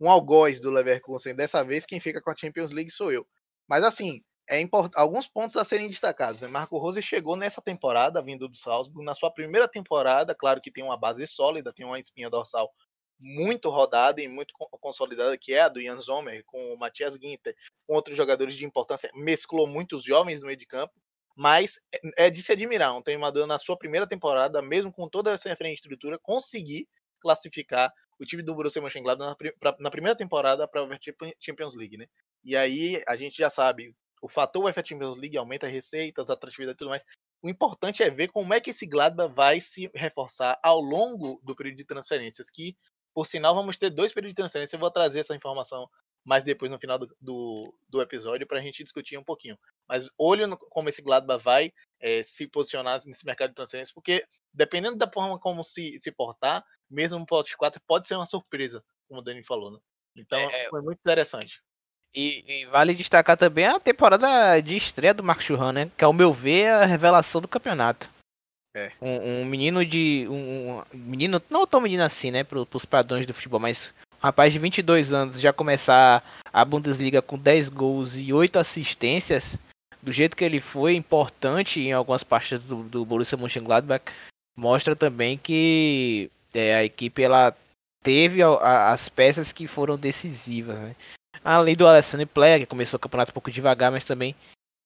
[0.00, 1.34] um algoz do Leverkusen.
[1.34, 3.26] Dessa vez, quem fica com a Champions League sou eu.
[3.68, 4.92] Mas assim, é import...
[4.94, 6.40] alguns pontos a serem destacados.
[6.40, 6.48] Né?
[6.48, 10.84] Marco Rose chegou nessa temporada, vindo do Salzburg, na sua primeira temporada, claro que tem
[10.84, 12.70] uma base sólida, tem uma espinha dorsal
[13.18, 17.54] muito rodada e muito consolidada, que é a do Jan Sommer, com o Matias Ginter,
[17.86, 20.92] com outros jogadores de importância, mesclou muitos jovens no meio de campo,
[21.36, 25.32] mas é, é de se admirar um treinador na sua primeira temporada, mesmo com toda
[25.32, 26.86] essa infraestrutura, conseguir
[27.20, 30.98] classificar o time do Borussia Mönchengladbach na, na primeira temporada para a
[31.40, 32.06] Champions League, né?
[32.44, 36.78] E aí a gente já sabe, o fator UEFA Champions League aumenta receitas, atratividade e
[36.78, 37.04] tudo mais.
[37.42, 41.54] O importante é ver como é que esse Gladbach vai se reforçar ao longo do
[41.54, 42.74] período de transferências, que,
[43.12, 44.76] por sinal, vamos ter dois períodos de transferência.
[44.76, 45.88] Eu vou trazer essa informação
[46.24, 49.58] mais depois no final do, do, do episódio para a gente discutir um pouquinho.
[49.88, 54.24] Mas olho no, como esse Gladbach vai é, se posicionar nesse mercado de transferências, porque
[54.52, 58.82] dependendo da forma como se, se portar, mesmo no pote 4 pode ser uma surpresa,
[59.08, 59.78] como o Dani falou, né?
[60.16, 61.60] Então é, foi muito interessante.
[62.14, 65.90] E, e, vale destacar também a temporada de estreia do Marcos Churran, né?
[65.96, 68.08] Que ao meu ver é a revelação do campeonato.
[68.76, 68.92] É.
[69.00, 70.26] Um, um, menino de.
[70.28, 72.44] Um, um, menino, não tão menino assim, né?
[72.44, 77.20] Para os padrões do futebol, mas um rapaz de 22 anos já começar a Bundesliga
[77.20, 79.58] com 10 gols e 8 assistências,
[80.04, 84.04] do jeito que ele foi, importante em algumas partes do, do Borussia Mönchengladbach,
[84.54, 87.56] mostra também que é, a equipe ela
[88.02, 90.94] teve a, a, as peças que foram decisivas, né?
[91.42, 94.34] Além do Alessandro Player, que começou o campeonato um pouco devagar, mas também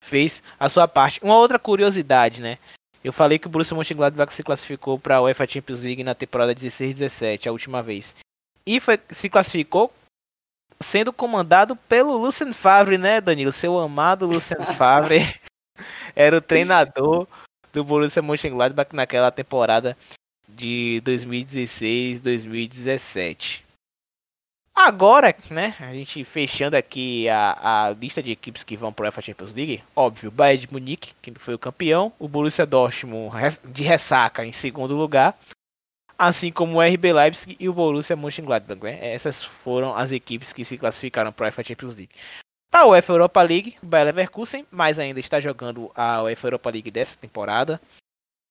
[0.03, 1.21] fez a sua parte.
[1.23, 2.59] Uma outra curiosidade, né?
[3.03, 6.55] Eu falei que o Borussia Mönchengladbach se classificou para a UEFA Champions League na temporada
[6.55, 8.15] 16-17, a última vez.
[8.67, 9.93] E foi, se classificou
[10.81, 13.53] sendo comandado pelo Lucien Favre, né, Danilo?
[13.53, 15.39] Seu amado Lucien Favre
[16.15, 17.27] era o treinador
[17.73, 19.97] do Borussia Mönchengladbach naquela temporada
[20.49, 23.65] de 2016, 2017.
[24.75, 29.09] Agora, né, a gente fechando aqui a, a lista de equipes que vão para a
[29.09, 33.33] UEFA Champions League, óbvio, Bayern de Munique, que foi o campeão, o Borussia Dortmund
[33.65, 35.37] de ressaca em segundo lugar,
[36.19, 38.83] assim como o RB Leipzig e o Borussia Mönchengladbach.
[38.83, 39.13] Né?
[39.13, 42.15] Essas foram as equipes que se classificaram para a UEFA Champions League.
[42.71, 46.71] Para a UEFA Europa League, o Bayer Leverkusen, mas ainda está jogando a UEFA Europa
[46.71, 47.81] League dessa temporada.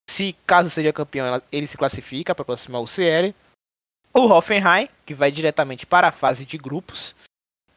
[0.10, 3.36] Se caso seja campeão, ele se classifica para aproximar o CL.
[4.14, 7.14] O Hoffenheim, que vai diretamente para a fase de grupos.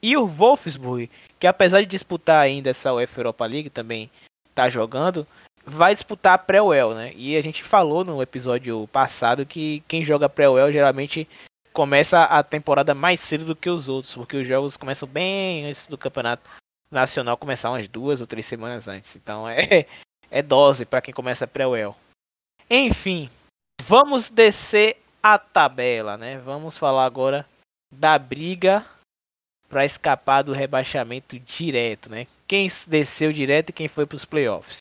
[0.02, 4.10] E o Wolfsburg, que apesar de disputar ainda essa UEFA Europa League, também
[4.48, 5.26] está jogando,
[5.64, 7.12] vai disputar a pré-UEL, né?
[7.14, 11.28] E a gente falou no episódio passado que quem joga pré-UEL geralmente
[11.72, 15.86] começa a temporada mais cedo do que os outros, porque os jogos começam bem antes
[15.86, 16.48] do campeonato
[16.90, 19.14] nacional começar umas duas ou três semanas antes.
[19.16, 19.86] Então é,
[20.30, 21.96] é dose para quem começa pré-UEL.
[22.68, 23.30] Enfim,
[23.82, 26.38] vamos descer a tabela, né?
[26.38, 27.46] Vamos falar agora
[27.92, 28.84] da briga
[29.68, 32.26] para escapar do rebaixamento direto, né?
[32.46, 34.78] Quem desceu direto e quem foi para os playoffs.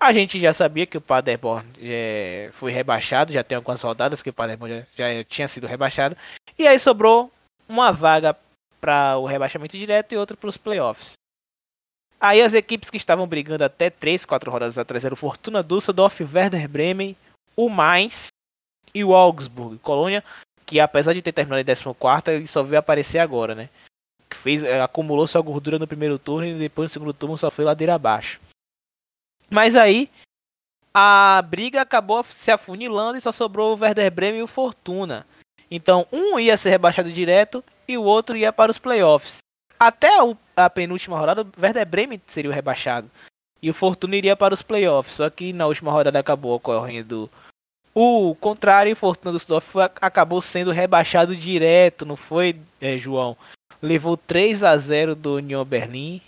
[0.00, 4.30] A gente já sabia que o Paderborn é, foi rebaixado, já tem algumas rodadas que
[4.30, 6.16] o Paderborn já, já tinha sido rebaixado.
[6.58, 7.30] E aí sobrou
[7.68, 8.34] uma vaga
[8.80, 11.12] para o rebaixamento direto e outra para os playoffs.
[12.18, 16.66] Aí as equipes que estavam brigando até 3, 4 rodadas atrás eram Fortuna Düsseldorf, Werder
[16.66, 17.14] Bremen,
[17.54, 18.28] o Mainz
[18.94, 19.78] e o Augsburg.
[19.78, 20.24] Colônia,
[20.64, 23.68] que apesar de ter terminado em 14, ele só veio aparecer agora, né?
[24.30, 27.94] Fez, acumulou sua gordura no primeiro turno e depois no segundo turno só foi ladeira
[27.94, 28.40] abaixo.
[29.50, 30.08] Mas aí
[30.94, 35.26] a briga acabou se afunilando e só sobrou o Werder Bremen e o Fortuna.
[35.70, 39.38] Então um ia ser rebaixado direto e o outro ia para os playoffs.
[39.78, 40.10] Até
[40.56, 43.10] a, penúltima rodada, o Werder Bremen seria o rebaixado.
[43.62, 45.14] E o Fortuna iria para os playoffs.
[45.14, 47.30] Só que na última rodada acabou ocorrendo
[47.94, 48.90] o contrário.
[48.90, 53.36] E o Fortuna Düsseldorf acabou sendo rebaixado direto, não foi, é, João?
[53.80, 56.20] Levou 3 a 0 do Union Berlim.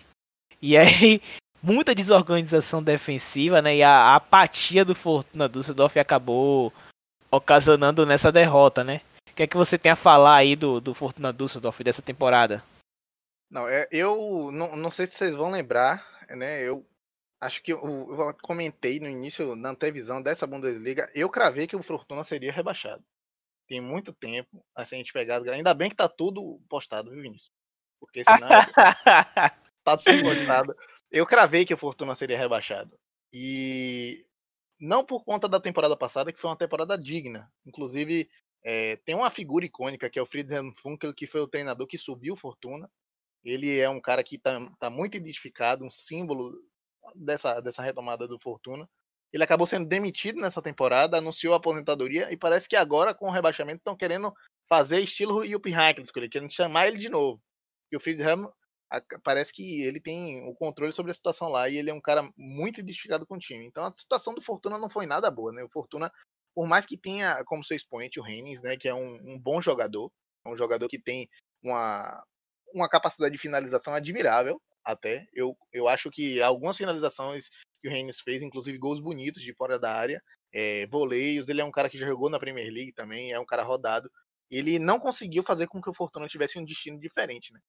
[0.61, 1.21] E aí,
[1.63, 3.77] muita desorganização defensiva, né?
[3.77, 6.73] E a, a apatia do Fortuna Düsseldorf acabou
[7.31, 9.01] ocasionando nessa derrota, né?
[9.31, 12.63] O que é que você tem a falar aí do, do Fortuna Düsseldorf dessa temporada?
[13.51, 16.63] Não, é, eu não, não sei se vocês vão lembrar, né?
[16.63, 16.87] Eu
[17.41, 21.83] acho que eu, eu comentei no início, na televisão dessa Bundesliga, eu cravei que o
[21.83, 23.03] Fortuna seria rebaixado.
[23.69, 25.51] Tem muito tempo, assim, a gente pegado.
[25.51, 27.53] Ainda bem que tá tudo postado, viu, Vinícius?
[27.99, 28.49] Porque senão.
[29.85, 30.77] tá tudo postado.
[31.13, 32.99] Eu cravei que o Fortuna seria rebaixado.
[33.33, 34.25] E
[34.81, 37.53] não por conta da temporada passada, que foi uma temporada digna.
[37.67, 38.29] Inclusive,
[38.65, 41.99] é, tem uma figura icônica que é o Friedhelm Funkel, que foi o treinador que
[41.99, 42.91] subiu Fortuna.
[43.45, 46.55] Ele é um cara que está tá muito identificado, um símbolo
[47.15, 48.89] dessa, dessa retomada do Fortuna.
[49.33, 53.31] Ele acabou sendo demitido nessa temporada, anunciou a aposentadoria e parece que agora, com o
[53.31, 54.33] rebaixamento, estão querendo
[54.69, 57.43] fazer estilo Jupp Heynckes, querendo chamar ele de novo.
[57.91, 58.47] E o Friedhelm
[59.23, 62.29] parece que ele tem o controle sobre a situação lá e ele é um cara
[62.37, 63.65] muito identificado com o time.
[63.67, 65.63] Então a situação do Fortuna não foi nada boa, né?
[65.63, 66.13] O Fortuna,
[66.55, 69.63] por mais que tenha como seu expoente o Rennes, né, que é um, um bom
[69.63, 70.13] jogador,
[70.45, 71.29] é um jogador que tem
[71.63, 72.23] uma,
[72.75, 75.27] uma capacidade de finalização admirável, até.
[75.33, 79.79] Eu, eu acho que algumas finalizações que o Reines fez, inclusive gols bonitos de fora
[79.79, 83.33] da área, é, voleios, ele é um cara que já jogou na Premier League também,
[83.33, 84.11] é um cara rodado.
[84.51, 87.61] Ele não conseguiu fazer com que o Fortuna tivesse um destino diferente, né?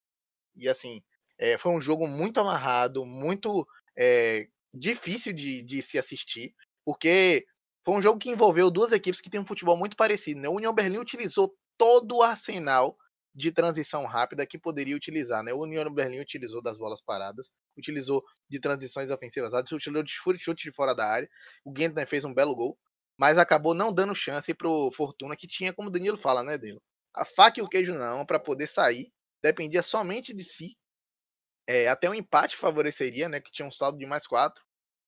[0.55, 1.01] E assim,
[1.37, 3.67] é, foi um jogo muito amarrado, muito
[3.97, 6.53] é, difícil de, de se assistir,
[6.85, 7.45] porque
[7.85, 10.39] foi um jogo que envolveu duas equipes que têm um futebol muito parecido.
[10.39, 10.47] Né?
[10.47, 12.97] O União Berlim utilizou todo o arsenal
[13.35, 15.43] de transição rápida que poderia utilizar.
[15.43, 15.53] Né?
[15.53, 20.71] O União Berlim utilizou das bolas paradas, utilizou de transições ofensivas, utilizou de chute de
[20.71, 21.29] fora da área.
[21.65, 22.77] O Gentner fez um belo gol,
[23.17, 26.57] mas acabou não dando chance para o Fortuna, que tinha, como o Danilo fala, né,
[26.57, 26.81] Danilo?
[27.13, 30.77] A faca e o queijo não, para poder sair, dependia somente de si.
[31.67, 34.63] É, até um empate favoreceria, né, que tinha um saldo de mais quatro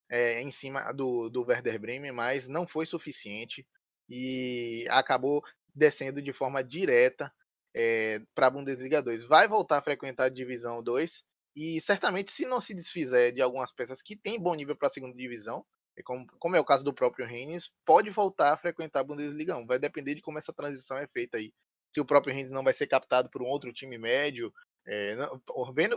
[0.10, 3.68] é, em cima do, do Werder Bremen, mas não foi suficiente
[4.10, 7.34] e acabou descendo de forma direta
[7.76, 9.26] é, para a Bundesliga 2.
[9.26, 11.24] Vai voltar a frequentar a Divisão 2
[11.56, 14.92] e certamente, se não se desfizer de algumas peças que têm bom nível para a
[14.92, 15.66] segunda divisão,
[15.98, 19.56] é como, como, é o caso do próprio Rennes, pode voltar a frequentar a Bundesliga
[19.56, 19.66] 1.
[19.66, 21.54] Vai depender de como essa transição é feita aí.
[21.90, 24.52] Se o próprio Rennes não vai ser captado por um outro time médio.
[24.88, 25.42] É, não,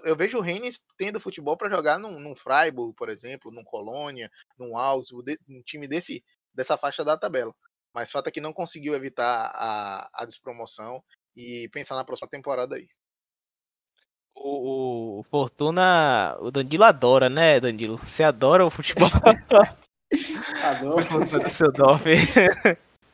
[0.05, 4.31] eu vejo o Rennes tendo futebol para jogar num, num, Freiburg, por exemplo, num Colônia,
[4.59, 6.25] num Augsburg, um time desse,
[6.55, 7.53] dessa faixa da tabela.
[7.95, 11.03] Mas fato é que não conseguiu evitar a, a despromoção
[11.37, 12.89] e pensar na próxima temporada aí.
[14.35, 17.99] O, o Fortuna, o Danilo adora, né, Danilo?
[17.99, 19.11] Você adora o futebol?
[20.63, 21.05] Adoro.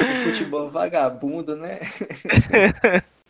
[0.00, 1.80] o futebol vagabundo, né?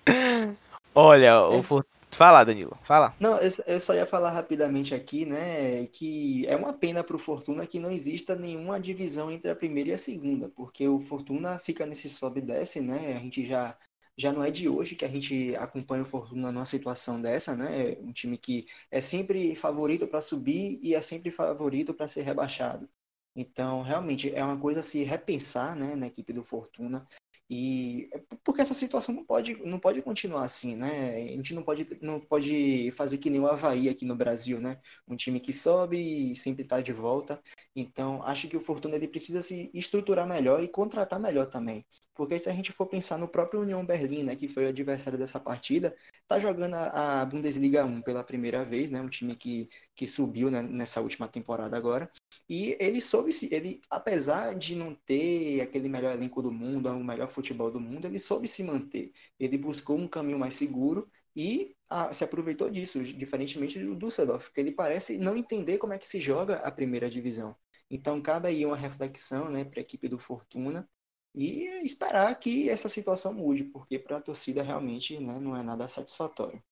[0.94, 3.14] Olha, o Fortuna Fala, Danilo, fala.
[3.18, 7.66] Não, eu só ia falar rapidamente aqui, né, que é uma pena para o Fortuna
[7.66, 11.86] que não exista nenhuma divisão entre a primeira e a segunda, porque o Fortuna fica
[11.86, 13.76] nesse sobe e desce, né, a gente já
[14.16, 17.96] já não é de hoje que a gente acompanha o Fortuna numa situação dessa, né?
[18.00, 22.88] Um time que é sempre favorito para subir e é sempre favorito para ser rebaixado.
[23.34, 27.04] Então, realmente, é uma coisa a se repensar né, na equipe do Fortuna.
[27.50, 31.14] E é porque essa situação não pode, não pode continuar assim, né?
[31.16, 34.80] A gente não pode, não pode fazer que nem o Havaí aqui no Brasil, né?
[35.06, 37.40] Um time que sobe e sempre está de volta.
[37.76, 41.84] Então, acho que o Fortuna ele precisa se estruturar melhor e contratar melhor também.
[42.14, 45.18] Porque se a gente for pensar no próprio União Berlim, né, que foi o adversário
[45.18, 45.94] dessa partida,
[46.28, 49.00] tá jogando a, Bundesliga 1 pela primeira vez, né?
[49.00, 52.10] Um time que, que subiu né, nessa última temporada agora.
[52.48, 57.04] E ele soube se, ele, apesar de não ter aquele melhor elenco do mundo, o
[57.04, 59.12] melhor futebol do mundo, ele soube se manter.
[59.38, 64.60] Ele buscou um caminho mais seguro e ah, se aproveitou disso, diferentemente do Düsseldorf, que
[64.60, 67.56] ele parece não entender como é que se joga a primeira divisão.
[67.90, 70.88] Então, cabe aí uma reflexão né, para a equipe do Fortuna
[71.34, 75.88] e esperar que essa situação mude, porque para a torcida realmente né, não é nada
[75.88, 76.62] satisfatório.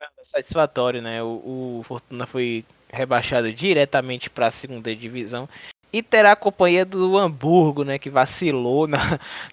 [0.00, 1.22] Nada satisfatório, né?
[1.22, 5.46] O, o Fortuna foi rebaixado diretamente para a segunda divisão
[5.92, 8.98] e terá a companhia do Hamburgo, né, que vacilou na,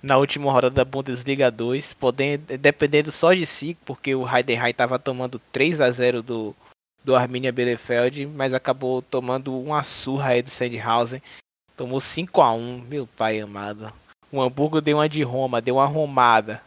[0.01, 4.99] na última rodada da Bundesliga 2, podendo, dependendo só de si, porque o Heidenheim estava
[4.99, 6.55] tomando 3 a 0 do,
[7.03, 11.21] do Arminia Bielefeld, mas acabou tomando uma surra aí do Sandhausen.
[11.75, 13.91] Tomou 5 a 1 meu pai amado.
[14.31, 16.61] O Hamburgo deu uma de Roma, deu uma arrumada.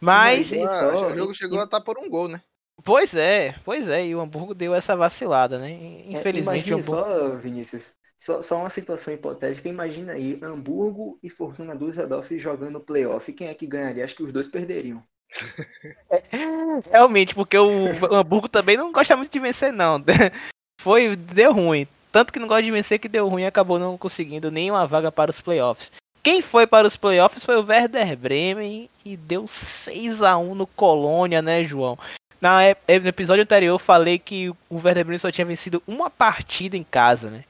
[0.00, 0.52] Mas.
[0.52, 2.40] Ah, só, o jogo e- chegou a estar por um gol, né?
[2.84, 5.72] Pois é, pois é, e o Hamburgo deu essa vacilada, né?
[5.72, 7.04] É, Infelizmente o imagine Hamburgo.
[7.04, 9.68] só, Vinícius, só, só uma situação hipotética.
[9.68, 13.32] Imagina aí, Hamburgo e Fortuna Düsseldorf jogando playoff.
[13.32, 14.04] Quem é que ganharia?
[14.04, 15.02] Acho que os dois perderiam.
[16.90, 20.02] Realmente, porque o Hamburgo também não gosta muito de vencer, não.
[20.80, 21.86] Foi, deu ruim.
[22.12, 25.10] Tanto que não gosta de vencer que deu ruim e acabou não conseguindo nenhuma vaga
[25.10, 25.90] para os playoffs.
[26.22, 30.66] Quem foi para os playoffs foi o Werder Bremen e deu 6 a 1 no
[30.66, 31.96] Colônia, né, João?
[32.40, 36.10] Na, ep- no episódio anterior eu falei que o Werder Bremen só tinha vencido uma
[36.10, 37.44] partida em casa, né?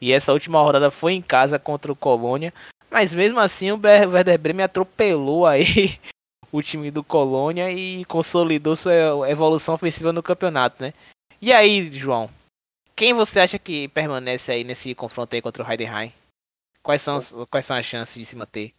[0.00, 2.54] E essa última rodada foi em casa contra o Colônia.
[2.90, 5.98] Mas mesmo assim o Werder Bremen atropelou aí
[6.52, 10.94] o time do Colônia e consolidou sua evolução ofensiva no campeonato, né?
[11.40, 12.30] E aí, João?
[12.96, 16.12] Quem você acha que permanece aí nesse confronto aí contra o Heidenheim?
[16.82, 17.20] Quais são,
[17.50, 18.72] quais são as chances de se manter?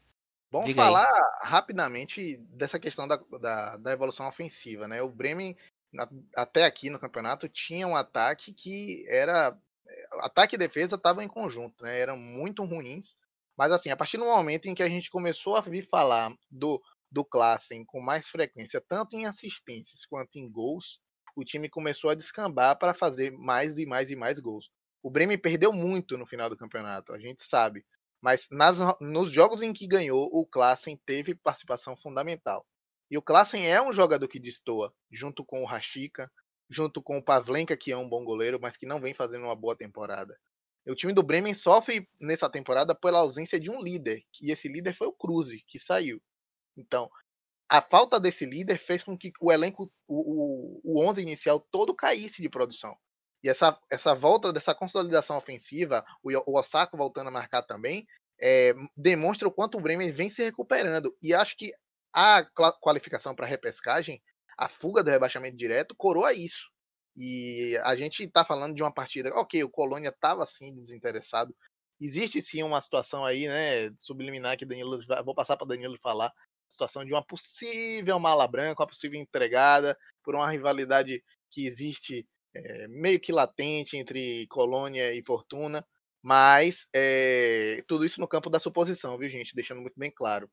[0.51, 0.87] Vamos Diga aí.
[0.87, 5.01] falar rapidamente dessa questão da, da, da evolução ofensiva, né?
[5.01, 5.55] O Bremen,
[6.35, 9.57] até aqui no campeonato, tinha um ataque que era.
[10.21, 11.99] Ataque e defesa estavam em conjunto, né?
[11.99, 13.15] Eram muito ruins.
[13.57, 16.81] Mas assim, a partir do momento em que a gente começou a vir falar do,
[17.11, 20.99] do Klassen com mais frequência, tanto em assistências quanto em gols,
[21.35, 24.69] o time começou a descambar para fazer mais e mais e mais gols.
[25.03, 27.85] O Bremen perdeu muito no final do campeonato, a gente sabe.
[28.21, 32.65] Mas nas, nos jogos em que ganhou, o Klassen teve participação fundamental.
[33.09, 36.31] E o Klassen é um jogador que destoa, junto com o Rashica,
[36.69, 39.55] junto com o Pavlenka, que é um bom goleiro, mas que não vem fazendo uma
[39.55, 40.37] boa temporada.
[40.87, 44.93] O time do Bremen sofre nessa temporada pela ausência de um líder, e esse líder
[44.95, 46.21] foi o Cruze, que saiu.
[46.77, 47.09] Então,
[47.69, 51.95] a falta desse líder fez com que o elenco, o, o, o 11 inicial todo
[51.95, 52.97] caísse de produção.
[53.43, 58.05] E essa, essa volta dessa consolidação ofensiva, o, o Osaka voltando a marcar também,
[58.41, 61.15] é, demonstra o quanto o Bremen vem se recuperando.
[61.21, 61.71] E acho que
[62.13, 62.43] a
[62.81, 64.21] qualificação para repescagem,
[64.57, 66.69] a fuga do rebaixamento direto, coroa isso.
[67.15, 71.55] E a gente está falando de uma partida, ok, o Colônia estava assim desinteressado.
[71.99, 76.31] Existe sim uma situação aí, né, subliminar que Danilo, vou passar para Danilo falar,
[76.67, 81.21] situação de uma possível mala branca, uma possível entregada por uma rivalidade
[81.51, 85.85] que existe é, meio que latente entre Colônia e Fortuna,
[86.21, 89.55] mas é, tudo isso no campo da suposição, viu, gente?
[89.55, 90.49] Deixando muito bem claro.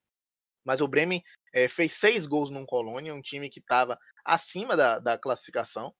[0.65, 1.23] Mas o Bremen
[1.55, 5.95] é, fez seis gols no Colônia, um time que estava acima da, da classificação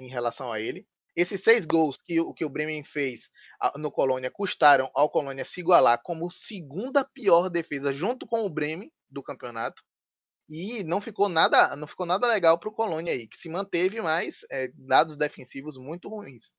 [0.00, 0.86] em relação a ele.
[1.16, 5.44] Esses seis gols que, o- que o Bremen fez a- no Colônia custaram ao Colônia
[5.44, 9.82] se igualar como segunda pior defesa junto com o Bremen do campeonato.
[10.48, 14.00] E não ficou nada, não ficou nada legal para o Colônia aí, que se manteve
[14.00, 16.54] mais é, dados defensivos muito ruins.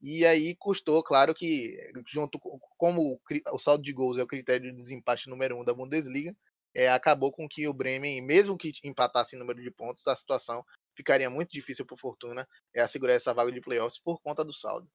[0.00, 3.20] E aí custou, claro que junto com como
[3.52, 6.34] o, saldo de gols é o critério de desempate número um da Bundesliga,
[6.74, 10.64] é, acabou com que o Bremen, mesmo que empatasse em número de pontos, a situação
[10.96, 14.88] ficaria muito difícil para Fortuna é, assegurar essa vaga de playoffs por conta do saldo.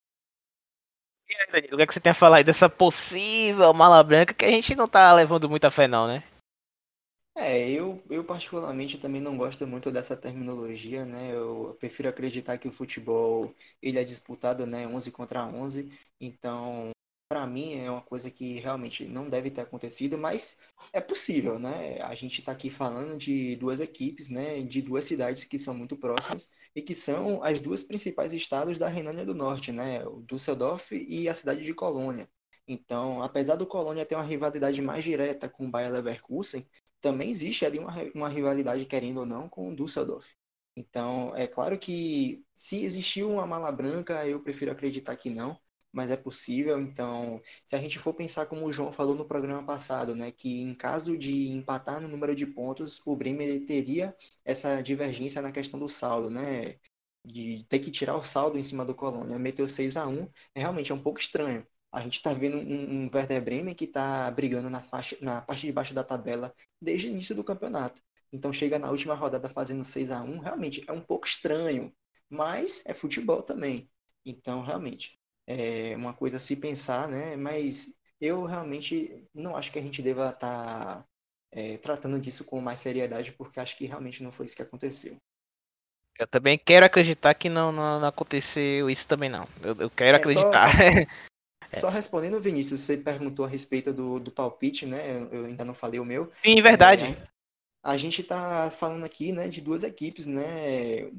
[1.30, 4.04] E aí, Danilo, o que, é que você tem a falar aí dessa possível mala
[4.04, 6.24] branca que a gente não tá levando muita fé não, né?
[7.36, 11.34] É, eu, eu particularmente também não gosto muito dessa terminologia, né?
[11.36, 15.90] Eu prefiro acreditar que o futebol ele é disputado, né, 11 contra 11.
[16.22, 16.92] Então,
[17.28, 20.60] para mim é uma coisa que realmente não deve ter acontecido, mas
[20.94, 22.00] é possível, né?
[22.04, 25.98] A gente está aqui falando de duas equipes, né, de duas cidades que são muito
[25.98, 30.06] próximas e que são as duas principais estados da Renânia do Norte, né?
[30.06, 32.30] O Düsseldorf e a cidade de Colônia.
[32.68, 36.66] Então, apesar do Colônia ter uma rivalidade mais direta com o Bayer Leverkusen,
[37.04, 40.34] também existe ali uma, uma rivalidade, querendo ou não, com o Düsseldorf.
[40.76, 45.60] Então, é claro que se existiu uma mala branca, eu prefiro acreditar que não,
[45.92, 46.80] mas é possível.
[46.80, 50.62] Então, se a gente for pensar como o João falou no programa passado, né, que
[50.62, 55.80] em caso de empatar no número de pontos, o Bremen teria essa divergência na questão
[55.80, 56.78] do saldo, né?
[57.26, 59.40] De ter que tirar o saldo em cima do Colônia.
[59.40, 61.66] Meteu 6 a 1 é realmente é um pouco estranho.
[61.94, 65.68] A gente está vendo um, um Werder Bremen que está brigando na faixa, na parte
[65.68, 68.02] de baixo da tabela desde o início do campeonato.
[68.32, 71.94] Então chega na última rodada fazendo 6 a 1 realmente é um pouco estranho,
[72.30, 73.90] mas é futebol também.
[74.26, 77.36] Então, realmente, é uma coisa a se pensar, né?
[77.36, 81.06] Mas eu realmente não acho que a gente deva estar
[81.82, 85.18] tratando disso com mais seriedade, porque acho que realmente não foi isso que aconteceu.
[86.20, 89.48] Eu também quero acreditar que não, não, não aconteceu isso também não.
[89.62, 90.70] Eu, eu quero É, acreditar.
[90.70, 90.70] Só
[91.90, 95.22] respondendo, Vinícius, você perguntou a respeito do, do palpite, né?
[95.22, 96.32] Eu- Eu ainda não falei o meu.
[96.44, 97.04] Sim, verdade.
[97.04, 97.28] É,
[97.84, 101.12] a gente está falando aqui, né, de duas equipes, né?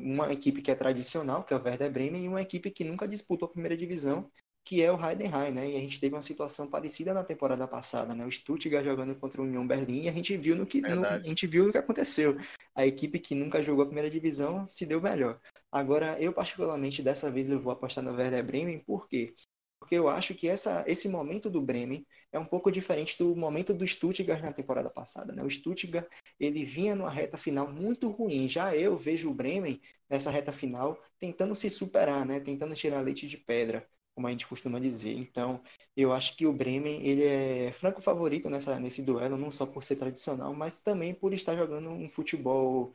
[0.00, 3.08] Uma equipe que é tradicional, que é o Werder Bremen, e uma equipe que nunca
[3.08, 4.30] disputou a primeira divisão,
[4.64, 5.70] que é o Heidenheim, né?
[5.70, 8.24] E a gente teve uma situação parecida na temporada passada, né?
[8.24, 11.18] O Stuttgart jogando contra o União Berlim e a gente viu no que no, a
[11.26, 12.36] gente viu no que aconteceu.
[12.74, 15.40] A equipe que nunca jogou a primeira divisão se deu melhor.
[15.72, 19.34] Agora, eu particularmente dessa vez eu vou apostar no Werder Bremen, por quê?
[19.78, 23.72] Porque eu acho que essa, esse momento do Bremen é um pouco diferente do momento
[23.72, 25.32] do Stuttgart na temporada passada.
[25.32, 25.42] Né?
[25.42, 26.06] O Stuttgart
[26.38, 28.48] ele vinha numa reta final muito ruim.
[28.48, 32.40] Já eu vejo o Bremen nessa reta final tentando se superar, né?
[32.40, 35.16] tentando tirar leite de pedra como a gente costuma dizer.
[35.16, 35.62] Então,
[35.96, 39.84] eu acho que o Bremen ele é franco favorito nessa, nesse duelo, não só por
[39.84, 42.92] ser tradicional, mas também por estar jogando um futebol,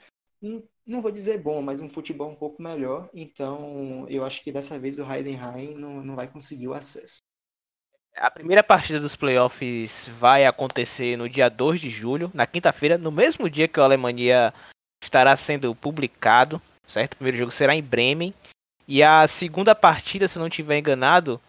[0.85, 3.09] não vou dizer bom, mas um futebol um pouco melhor.
[3.13, 7.19] Então, eu acho que dessa vez o Heidenheim não, não vai conseguir o acesso.
[8.15, 13.11] A primeira partida dos playoffs vai acontecer no dia 2 de julho, na quinta-feira, no
[13.11, 14.53] mesmo dia que o Alemanha
[15.03, 17.13] estará sendo publicado, certo?
[17.13, 18.33] O primeiro jogo será em Bremen.
[18.87, 21.41] E a segunda partida, se eu não estiver enganado,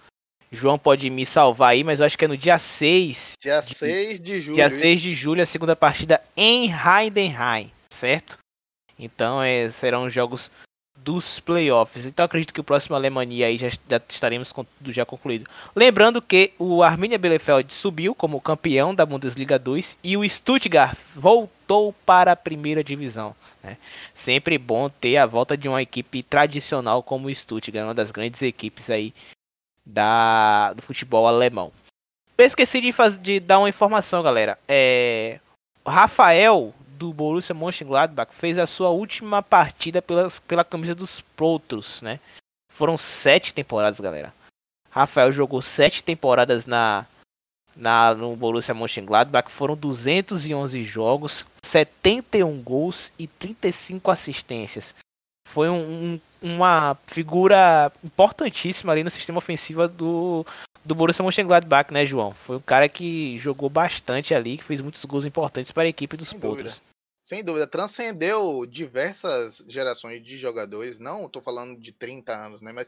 [0.50, 3.32] João pode me salvar aí, mas eu acho que é no dia 6.
[3.40, 4.56] Dia de, 6 de julho.
[4.56, 8.38] Dia 6 de julho, a segunda partida em Heidenheim, certo?
[9.04, 10.50] Então é, serão jogos
[10.96, 12.06] dos playoffs.
[12.06, 15.48] Então acredito que o próximo Alemanha aí já, já estaremos com tudo já concluído.
[15.76, 21.92] Lembrando que o Arminia Bielefeld subiu como campeão da Bundesliga 2 e o Stuttgart voltou
[22.06, 23.36] para a primeira divisão.
[23.62, 23.76] Né?
[24.14, 28.40] Sempre bom ter a volta de uma equipe tradicional como o Stuttgart, uma das grandes
[28.40, 29.12] equipes aí
[29.84, 31.70] da, do futebol alemão.
[32.36, 34.58] Eu esqueci de, de dar uma informação, galera.
[34.66, 35.38] É,
[35.86, 36.74] Rafael
[37.04, 42.18] do Borussia Mönchengladbach fez a sua última partida pela, pela camisa dos Protros, né?
[42.72, 44.32] Foram sete temporadas, galera.
[44.90, 47.04] Rafael jogou sete temporadas na,
[47.76, 49.50] na no Borussia Mönchengladbach.
[49.50, 54.94] Foram 211 jogos, 71 gols e 35 assistências.
[55.46, 60.46] Foi um, um, uma figura importantíssima ali no sistema ofensivo do,
[60.82, 62.32] do Borussia Mönchengladbach, né, João?
[62.32, 66.16] Foi um cara que jogou bastante ali, que fez muitos gols importantes para a equipe
[66.16, 66.80] dos Potros.
[67.24, 72.86] Sem dúvida, transcendeu diversas gerações de jogadores, não estou falando de 30 anos, né, mas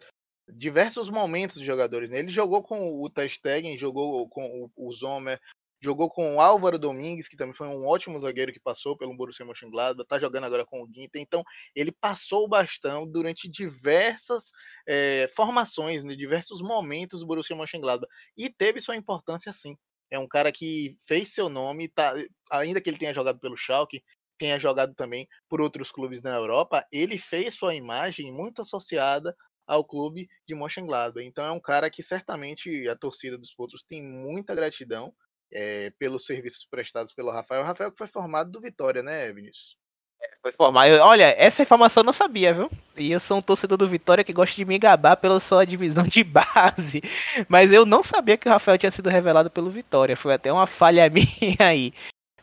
[0.48, 2.10] diversos momentos de jogadores.
[2.10, 2.18] Né?
[2.18, 5.40] Ele jogou com o Testegen, jogou com o Zomer,
[5.82, 9.44] Jogou com o Álvaro Domingues, que também foi um ótimo zagueiro que passou pelo Borussia
[9.44, 11.18] Mönchengladbach, tá jogando agora com o Guinta.
[11.18, 14.50] Então, ele passou o bastão durante diversas
[14.88, 18.10] é, formações, né, diversos momentos do Borussia Mönchengladbach.
[18.36, 19.76] E teve sua importância sim.
[20.10, 22.14] É um cara que fez seu nome, tá,
[22.50, 24.02] ainda que ele tenha jogado pelo Schalke,
[24.38, 29.34] tenha jogado também por outros clubes na Europa, ele fez sua imagem muito associada
[29.66, 31.26] ao clube de Mönchengladbach.
[31.26, 35.12] Então é um cara que certamente a torcida dos Potros tem muita gratidão
[35.52, 37.62] é, pelos serviços prestados pelo Rafael.
[37.62, 39.76] O Rafael que foi formado do Vitória, né, Vinícius?
[40.20, 40.90] É, foi formado.
[41.02, 42.70] Olha, essa informação eu não sabia, viu?
[42.96, 46.04] E eu sou um torcedor do Vitória que gosta de me gabar pela sua divisão
[46.04, 47.02] de base.
[47.48, 50.16] Mas eu não sabia que o Rafael tinha sido revelado pelo Vitória.
[50.16, 51.92] Foi até uma falha minha aí.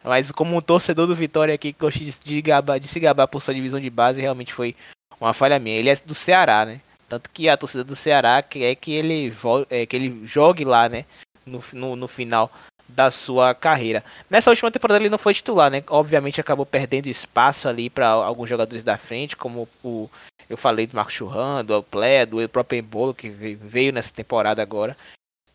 [0.04, 3.54] Mas como um torcedor do Vitória aqui que gosta de, de, se gabar por sua
[3.54, 4.76] divisão de base, realmente foi
[5.20, 5.78] uma falha minha.
[5.78, 6.82] Ele é do Ceará, né?
[7.08, 9.34] Tanto que a torcida do Ceará quer que ele,
[9.70, 11.06] é, que ele jogue lá, né?
[11.46, 12.52] No, no, no final
[12.88, 14.04] da sua carreira.
[14.30, 15.84] Nessa última temporada ele não foi titular, né?
[15.88, 20.10] Obviamente acabou perdendo espaço ali para alguns jogadores da frente, como o
[20.50, 24.96] eu falei do Marco Churran, do Plé, do próprio Embolo que veio nessa temporada agora.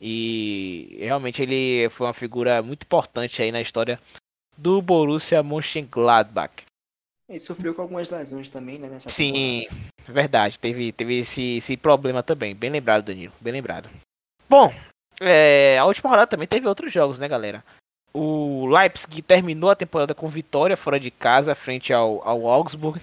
[0.01, 4.01] E realmente ele foi uma figura muito importante aí na história
[4.59, 6.53] do Borussia Mönchengladbach.
[7.29, 9.93] Ele sofreu com algumas lesões também, né, nessa Sim, temporada.
[10.09, 10.59] verdade.
[10.59, 12.55] Teve, teve esse, esse problema também.
[12.55, 13.33] Bem lembrado, Danilo.
[13.41, 13.89] Bem lembrado.
[14.49, 14.73] Bom,
[15.21, 17.63] é, a última rodada também teve outros jogos, né, galera?
[18.13, 23.01] O Leipzig terminou a temporada com vitória fora de casa, frente ao, ao Augsburg.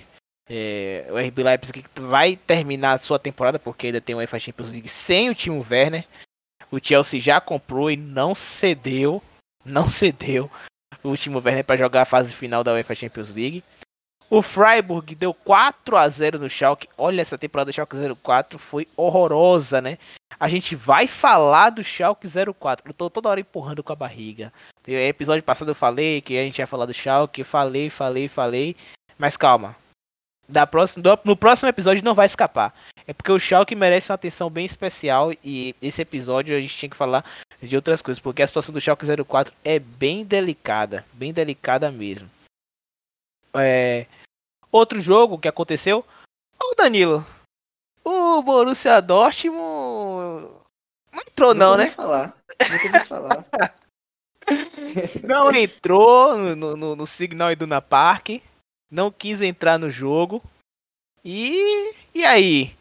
[0.49, 4.71] É, o RB Leipzig vai terminar a sua temporada, porque ainda tem o UEFA Champions
[4.71, 6.05] League sem o time Werner.
[6.71, 9.21] O Chelsea já comprou e não cedeu,
[9.63, 10.49] não cedeu
[11.05, 13.63] o último Werner para jogar a fase final da UEFA Champions League.
[14.29, 16.89] O Freiburg deu 4 a 0 no Schalke.
[16.97, 19.99] Olha, essa temporada do Schalke 04 foi horrorosa, né?
[20.39, 22.89] A gente vai falar do Schalke 04.
[22.89, 24.51] Eu tô toda hora empurrando com a barriga.
[24.85, 27.43] No episódio passado eu falei que a gente ia falar do Schalke.
[27.43, 28.75] Falei, falei, falei.
[29.17, 29.75] Mas calma.
[30.49, 32.73] Da próxima, no próximo episódio não vai escapar.
[33.07, 35.31] É porque o Schalke merece uma atenção bem especial.
[35.43, 37.23] E esse episódio a gente tinha que falar
[37.61, 38.21] de outras coisas.
[38.21, 41.05] Porque a situação do Schalke 04 é bem delicada.
[41.13, 42.29] Bem delicada mesmo.
[43.53, 44.05] É,
[44.71, 46.03] outro jogo que aconteceu.
[46.61, 47.25] Ô Danilo,
[48.03, 50.49] o Borussia Dortmund
[51.11, 51.87] não entrou não, não né?
[51.87, 52.35] Falar.
[52.91, 53.45] Não falar.
[55.23, 58.41] não entrou no, no, no Signal Iduna Park.
[58.89, 60.41] Não quis entrar no jogo.
[61.23, 62.73] E e aí?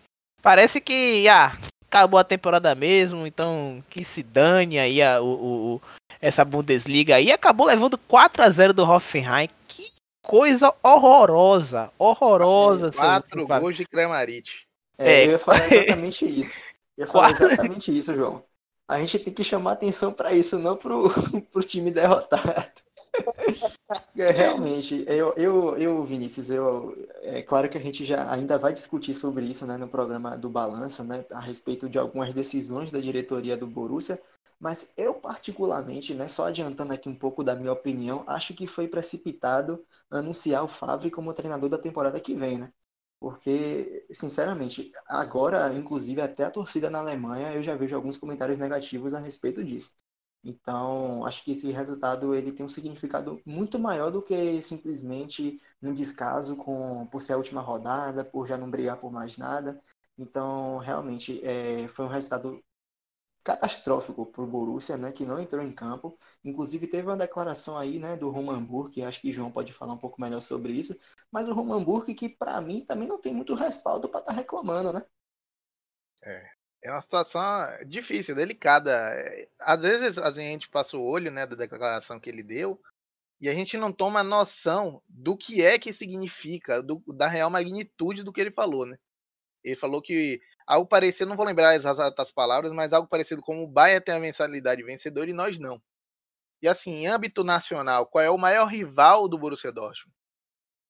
[0.45, 1.57] Parece que ah,
[1.89, 5.83] acabou a temporada mesmo, então que se dane aí a, o, o,
[6.21, 7.33] essa Bundesliga aí.
[7.33, 9.49] Acabou levando 4 a 0 do Hoffenheim.
[9.67, 9.91] Que
[10.21, 12.93] coisa horrorosa, horrorosa.
[12.93, 14.69] Quatro gols de Cremarite.
[14.99, 16.51] É, é, eu ia falar exatamente isso.
[16.99, 18.45] Eu ia falar exatamente isso, João.
[18.87, 21.09] A gente tem que chamar atenção para isso, não pro,
[21.51, 22.71] pro time derrotado.
[24.16, 28.72] É, realmente, eu, eu, eu, Vinícius, eu, é claro que a gente já ainda vai
[28.72, 32.99] discutir sobre isso né, no programa do Balanço, né, a respeito de algumas decisões da
[32.99, 34.20] diretoria do Borussia,
[34.59, 38.89] mas eu particularmente, né, só adiantando aqui um pouco da minha opinião, acho que foi
[38.89, 42.72] precipitado anunciar o Favre como treinador da temporada que vem, né?
[43.20, 49.14] Porque, sinceramente, agora, inclusive até a torcida na Alemanha, eu já vejo alguns comentários negativos
[49.14, 49.93] a respeito disso.
[50.45, 55.95] Então, acho que esse resultado ele tem um significado muito maior do que simplesmente um
[55.95, 59.81] descaso com, por ser a última rodada, por já não brigar por mais nada.
[60.19, 62.63] Então, realmente, é, foi um resultado
[63.45, 66.17] catastrófico para o Borussia, né, que não entrou em campo.
[66.45, 69.99] Inclusive, teve uma declaração aí né, do Roman Burke, acho que João pode falar um
[69.99, 70.97] pouco melhor sobre isso,
[71.31, 74.39] mas o Roman Burke, que para mim também não tem muito respaldo para estar tá
[74.39, 75.03] reclamando, né?
[76.23, 76.54] É,
[76.85, 77.43] é uma situação
[77.87, 78.93] difícil, delicada.
[79.59, 82.78] Às vezes a gente passa o olho né, da declaração que ele deu
[83.41, 88.22] e a gente não toma noção do que é que significa, do, da real magnitude
[88.22, 88.85] do que ele falou.
[88.85, 88.99] Né?
[89.64, 93.62] Ele falou que algo parecido, não vou lembrar as exatas palavras, mas algo parecido como
[93.62, 95.82] o Bahia tem a mensalidade vencedora e nós não.
[96.61, 100.14] E assim, em âmbito nacional, qual é o maior rival do Borussia Dortmund?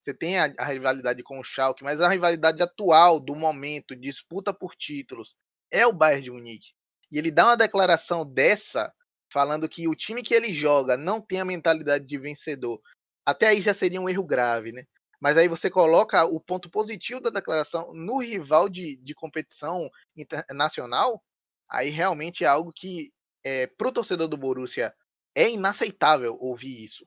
[0.01, 4.53] Você tem a, a rivalidade com o Schalke, mas a rivalidade atual, do momento, disputa
[4.53, 5.35] por títulos,
[5.75, 6.73] é o Bayern de Munique.
[7.11, 8.95] E ele dá uma declaração dessa,
[9.31, 12.81] falando que o time que ele joga não tem a mentalidade de vencedor.
[13.27, 14.85] Até aí já seria um erro grave, né?
[15.21, 21.21] Mas aí você coloca o ponto positivo da declaração no rival de, de competição internacional,
[21.69, 23.13] aí realmente é algo que,
[23.43, 24.95] é, para o torcedor do Borussia,
[25.35, 27.07] é inaceitável ouvir isso.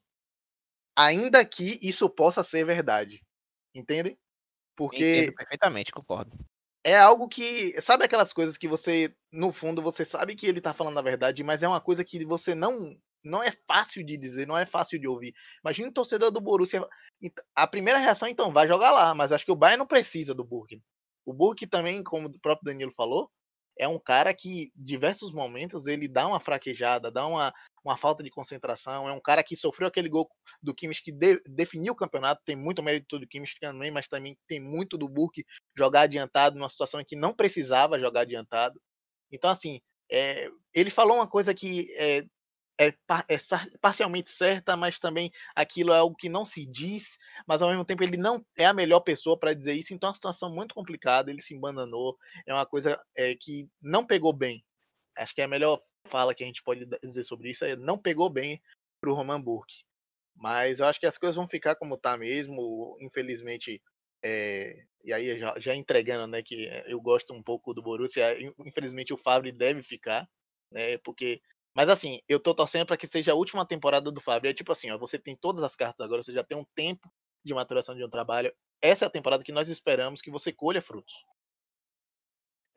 [0.96, 3.24] Ainda que isso possa ser verdade.
[3.74, 4.18] Entende?
[4.76, 5.22] Porque.
[5.22, 6.38] Entendo perfeitamente, concordo
[6.84, 7.80] é algo que.
[7.82, 11.44] Sabe aquelas coisas que você, no fundo, você sabe que ele tá falando a verdade,
[11.44, 12.96] mas é uma coisa que você não.
[13.24, 15.34] Não é fácil de dizer, não é fácil de ouvir.
[15.62, 16.88] Imagina o torcedor do Borussia.
[17.56, 20.46] A primeira reação, então, vai jogar lá, mas acho que o Bayern não precisa do
[20.46, 20.82] Burke.
[21.26, 23.30] O Burke também, como o próprio Danilo falou,
[23.78, 27.54] é um cara que, diversos momentos, ele dá uma fraquejada, dá uma,
[27.88, 29.08] uma falta de concentração.
[29.08, 30.30] É um cara que sofreu aquele gol
[30.62, 32.42] do Kimmich que de, definiu o campeonato.
[32.46, 35.46] Tem muito mérito do Kimmich também, mas também tem muito do Burke
[35.78, 38.80] jogar adiantado numa situação em que não precisava jogar adiantado.
[39.32, 39.80] Então, assim,
[40.12, 42.24] é, ele falou uma coisa que é,
[42.80, 42.94] é,
[43.28, 43.38] é,
[43.82, 47.18] parcialmente certa, mas também aquilo é algo que não se diz,
[47.48, 50.12] mas ao mesmo tempo ele não é a melhor pessoa para dizer isso, então é
[50.12, 52.16] uma situação muito complicada, ele se embananou,
[52.46, 54.64] é uma coisa é, que não pegou bem.
[55.18, 58.30] Acho que é a melhor fala que a gente pode dizer sobre isso não pegou
[58.30, 58.62] bem
[59.00, 59.86] para o Roman Burke.
[60.36, 62.98] Mas eu acho que as coisas vão ficar como tá mesmo.
[63.02, 63.82] Infelizmente,
[64.24, 68.38] é, e aí já, já, entregando, né, que eu gosto um pouco do Borussia.
[68.66, 70.30] Infelizmente o Fabre deve ficar,
[70.72, 71.42] né, porque.
[71.76, 74.50] Mas assim, eu tô torcendo para que seja a última temporada do Fabre.
[74.50, 77.12] É tipo assim, ó, você tem todas as cartas agora, você já tem um tempo
[77.46, 78.54] de maturação de um trabalho.
[78.82, 81.14] Essa é a temporada que nós esperamos que você colha frutos.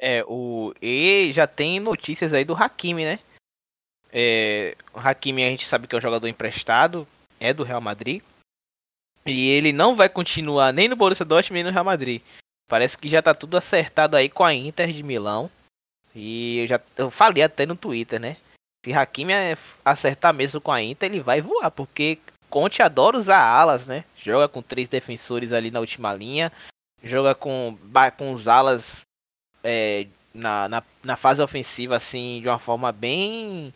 [0.00, 0.72] É, o.
[0.80, 3.18] E já tem notícias aí do Hakimi, né?
[4.10, 7.06] É, o Hakimi a gente sabe que é um jogador emprestado,
[7.38, 8.22] é do Real Madrid.
[9.26, 12.22] E ele não vai continuar nem no Borussia Dortmund nem no Real Madrid.
[12.66, 15.50] Parece que já tá tudo acertado aí com a Inter de Milão.
[16.14, 18.38] E eu já eu falei até no Twitter, né?
[18.84, 19.34] Se Hakimi
[19.84, 24.04] acertar mesmo com a Inter, ele vai voar, porque Conte adora usar alas, né?
[24.16, 26.50] Joga com três defensores ali na última linha,
[27.02, 27.78] joga com,
[28.16, 29.02] com os alas
[29.62, 33.72] é, na, na, na, fase ofensiva, assim, de uma forma bem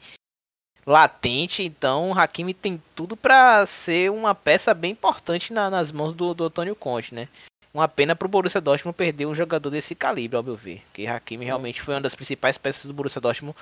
[0.87, 1.63] latente.
[1.63, 6.35] Então, o Hakimi tem tudo para ser uma peça bem importante na, nas mãos do,
[6.35, 7.29] do Antônio Conte, né?
[7.73, 10.83] Uma pena pro Borussia Dortmund perder um jogador desse calibre, ao meu ver.
[10.93, 13.57] Que Hakimi realmente foi uma das principais peças do Borussia Dortmund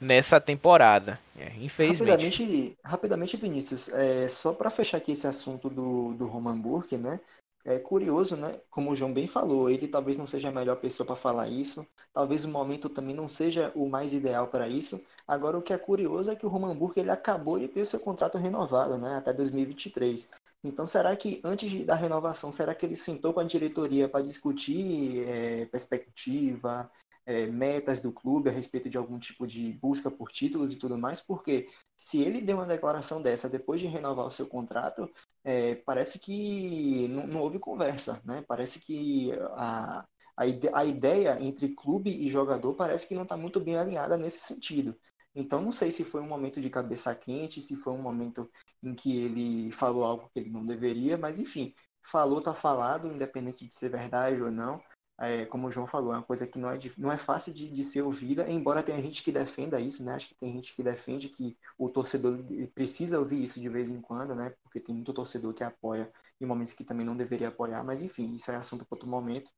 [0.00, 1.20] nessa temporada.
[1.38, 2.08] É, infelizmente.
[2.08, 7.20] Rapidamente, rapidamente Vinícius, é, só para fechar aqui esse assunto do, do Roman Burke, né?
[7.64, 8.58] É curioso, né?
[8.70, 11.86] Como o João bem falou, ele talvez não seja a melhor pessoa para falar isso,
[12.10, 15.04] talvez o momento também não seja o mais ideal para isso.
[15.28, 18.00] Agora, o que é curioso é que o Roman Burke ele acabou de ter seu
[18.00, 19.16] contrato renovado, né?
[19.16, 20.30] Até 2023.
[20.64, 25.26] Então, será que antes da renovação, será que ele sentou com a diretoria para discutir
[25.28, 26.90] é, perspectiva,
[27.26, 30.98] é, metas do clube a respeito de algum tipo de busca por títulos e tudo
[30.98, 31.20] mais?
[31.20, 35.10] Porque se ele deu uma declaração dessa depois de renovar o seu contrato,
[35.44, 38.44] é, parece que não, não, houve conversa, né?
[38.48, 40.04] Parece que a,
[40.36, 40.44] A,
[40.80, 44.96] a ideia entre clube e jogador parece que não está muito bem alinhada nesse sentido.
[45.34, 48.50] Então, não sei se foi um momento de cabeça quente, se foi um momento
[48.82, 53.66] em que ele falou algo que ele não deveria, mas enfim, falou, tá falado, independente
[53.66, 54.80] de ser verdade ou não.
[55.22, 57.68] É, como o João falou, é uma coisa que não é, não é fácil de,
[57.68, 60.14] de ser ouvida, embora tenha gente que defenda isso, né?
[60.14, 62.38] Acho que tem gente que defende que o torcedor
[62.74, 64.54] precisa ouvir isso de vez em quando, né?
[64.62, 66.10] Porque tem muito torcedor que apoia
[66.40, 69.50] em momentos que também não deveria apoiar, mas enfim, isso é assunto para outro momento.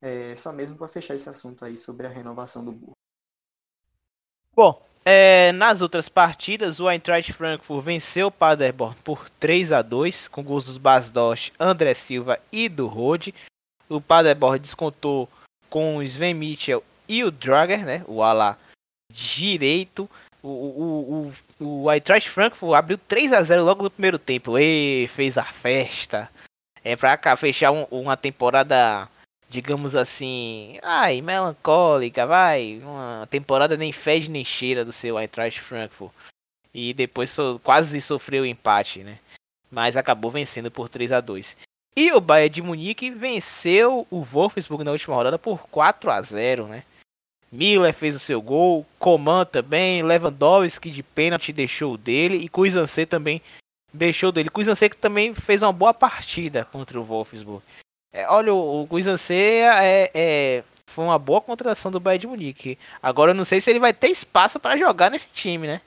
[0.00, 2.96] É, só mesmo para fechar esse assunto aí sobre a renovação do Burro.
[4.56, 10.28] Bom, é, nas outras partidas, o Eintracht Frankfurt venceu o Paderborn por 3 a 2
[10.28, 13.34] com gols dos Basdosh, André Silva e do Rode.
[13.90, 15.28] O Paderborn descontou
[15.68, 18.56] com o Sven Mitchell e o Drager, né, o ala
[19.12, 20.08] direito.
[20.42, 24.56] O, o, o, o Eintracht Frankfurt abriu 3 a 0 logo no primeiro tempo.
[24.58, 26.30] E fez a festa.
[26.82, 29.08] É pra fechar um, uma temporada
[29.50, 36.12] digamos assim, ai, melancólica, vai, uma temporada nem fede nem cheira do seu Eintracht Frankfurt.
[36.72, 39.18] E depois so, quase sofreu o empate, né?
[39.68, 41.56] Mas acabou vencendo por 3 a 2.
[41.96, 46.66] E o Bayern de Munique venceu o Wolfsburg na última rodada por 4 a 0,
[46.66, 46.84] né?
[47.50, 53.42] Miller fez o seu gol, Coman também, Lewandowski de pênalti deixou dele e Kuizanse também
[53.92, 54.50] deixou dele.
[54.50, 57.62] Kuizanse que também fez uma boa partida contra o Wolfsburg.
[58.12, 58.98] É, olha, o, o
[59.30, 62.78] é, é, foi uma boa contratação do Bayern de Munique.
[63.02, 65.80] Agora eu não sei se ele vai ter espaço para jogar nesse time, né?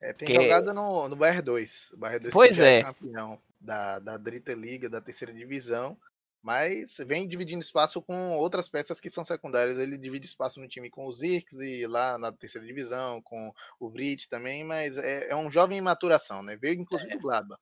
[0.00, 0.42] É, tem Porque...
[0.42, 1.92] jogado no, no Bayern 2.
[1.92, 2.78] O Bayern 2 pois é.
[2.78, 5.98] é campeão da, da Dritte Liga, da terceira divisão.
[6.42, 9.78] Mas vem dividindo espaço com outras peças que são secundárias.
[9.78, 13.90] Ele divide espaço no time com o Zirks e lá na terceira divisão, com o
[13.90, 16.56] Vrit também, mas é, é um jovem em maturação, né?
[16.56, 17.16] Veio inclusive é.
[17.16, 17.60] do Gladbach.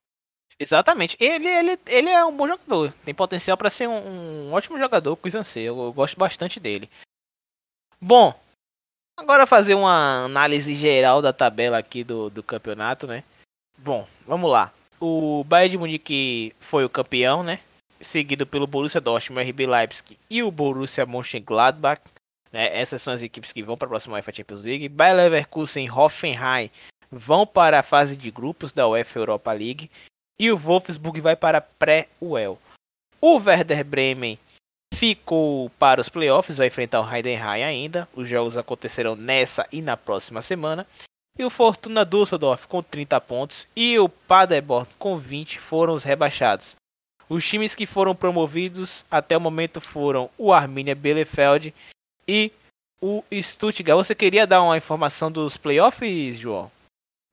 [0.60, 1.16] Exatamente.
[1.20, 2.92] Ele, ele, ele é um bom jogador.
[3.04, 5.64] Tem potencial para ser um, um, ótimo jogador com o.
[5.64, 6.90] Eu, eu gosto bastante dele.
[8.00, 8.38] Bom,
[9.16, 13.22] agora fazer uma análise geral da tabela aqui do, do campeonato, né?
[13.76, 14.72] Bom, vamos lá.
[15.00, 17.60] O Bayern de Munique foi o campeão, né?
[18.00, 22.00] Seguido pelo Borussia Dortmund, RB Leipzig e o Borussia Mönchengladbach.
[22.52, 22.76] Né?
[22.76, 24.88] Essas são as equipes que vão para a próxima UEFA Champions League.
[24.88, 26.70] Bayer Leverkusen e Hoffenheim
[27.10, 29.90] vão para a fase de grupos da UEFA Europa League
[30.38, 32.58] e o Wolfsburg vai para pré-UEL.
[33.20, 34.38] O Werder Bremen
[34.94, 38.08] ficou para os playoffs, vai enfrentar o Heidenheim ainda.
[38.14, 40.86] Os jogos acontecerão nessa e na próxima semana.
[41.38, 46.74] E o Fortuna Düsseldorf com 30 pontos e o Paderborn com 20 foram os rebaixados.
[47.28, 51.74] Os times que foram promovidos até o momento foram o Arminia Bielefeld
[52.26, 52.50] e
[53.00, 53.98] o Stuttgart.
[53.98, 56.70] Você queria dar uma informação dos playoffs, João?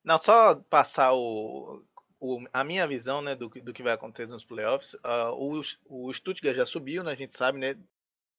[0.04, 1.82] Não, só passar o
[2.26, 5.62] o, a minha visão né, do, do que vai acontecer nos playoffs, uh, o,
[6.08, 7.78] o Stuttgart já subiu, né, a gente sabe, né?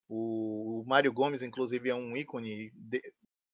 [0.08, 3.02] O, o Mário Gomes, inclusive, é um ícone, de,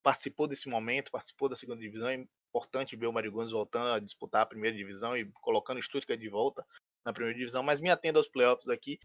[0.03, 2.09] participou desse momento, participou da segunda divisão.
[2.09, 5.81] É importante ver o Mário Gomes voltando a disputar a primeira divisão e colocando o
[5.81, 6.65] Stuttgart de volta
[7.05, 7.63] na primeira divisão.
[7.63, 8.99] Mas me atendo aos playoffs aqui.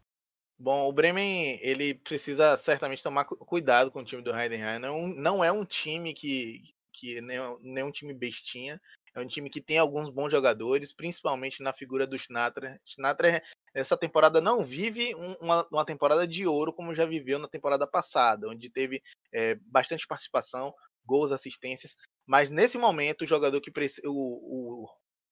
[0.59, 4.81] Bom, o Bremen ele precisa certamente tomar cuidado com o time do Heidenheim.
[4.81, 8.81] Não, não é um time que, que nem, nem um time bestinha.
[9.15, 12.81] É um time que tem alguns bons jogadores, principalmente na figura do Schnattra.
[12.85, 13.43] Schnattra,
[13.75, 18.49] essa temporada não vive uma, uma, temporada de ouro como já viveu na temporada passada,
[18.49, 20.75] onde teve é, bastante participação,
[21.09, 21.97] gols, assistências.
[22.27, 23.73] Mas nesse momento, o jogador que
[24.05, 24.89] o, o,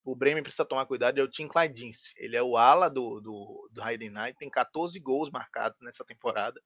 [0.07, 2.14] o Bremen precisa tomar cuidado é o Tim Clydins.
[2.16, 6.61] Ele é o ala do, do, do Heidenheim, tem 14 gols marcados nessa temporada.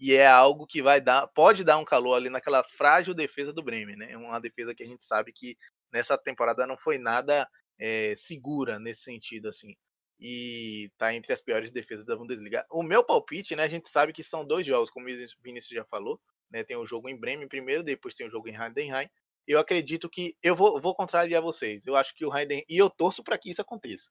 [0.00, 3.62] E é algo que vai dar, pode dar um calor ali naquela frágil defesa do
[3.62, 4.16] Bremen, né?
[4.16, 5.56] Uma defesa que a gente sabe que
[5.92, 7.46] nessa temporada não foi nada
[7.78, 9.74] é, segura nesse sentido, assim.
[10.18, 12.64] E tá entre as piores defesas da Bundesliga.
[12.70, 13.64] O meu palpite, né?
[13.64, 16.18] A gente sabe que são dois jogos, como o Vinícius já falou.
[16.50, 19.08] Né, tem o jogo em Bremen primeiro, depois tem o jogo em Heidenheim.
[19.46, 21.86] Eu acredito que eu vou, vou contrariar vocês.
[21.86, 24.10] Eu acho que o Heidenheim e eu torço para que isso aconteça.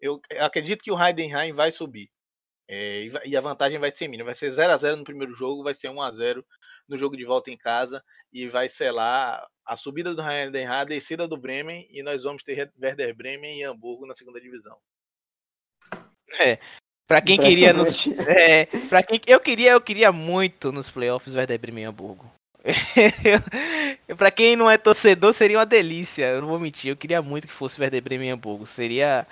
[0.00, 2.10] Eu acredito que o Heidenheim vai subir.
[2.68, 4.26] É, e a vantagem vai ser mínima.
[4.26, 6.44] Vai ser 0 a 0 no primeiro jogo, vai ser 1 a 0
[6.88, 8.02] no jogo de volta em casa
[8.32, 12.72] e vai selar a subida do Heidenheim, a descida do Bremen e nós vamos ter
[12.80, 14.78] Werder Bremen e Hamburgo na segunda divisão.
[16.40, 16.58] É.
[17.06, 17.84] Para quem queria no,
[18.28, 22.30] é, para quem eu queria, eu queria muito nos playoffs Werder Bremen e Hamburgo.
[24.18, 26.24] para quem não é torcedor, seria uma delícia.
[26.24, 28.66] Eu não vou mentir, eu queria muito que fosse Werder Bremen e Hamburgo.
[28.66, 29.26] Seria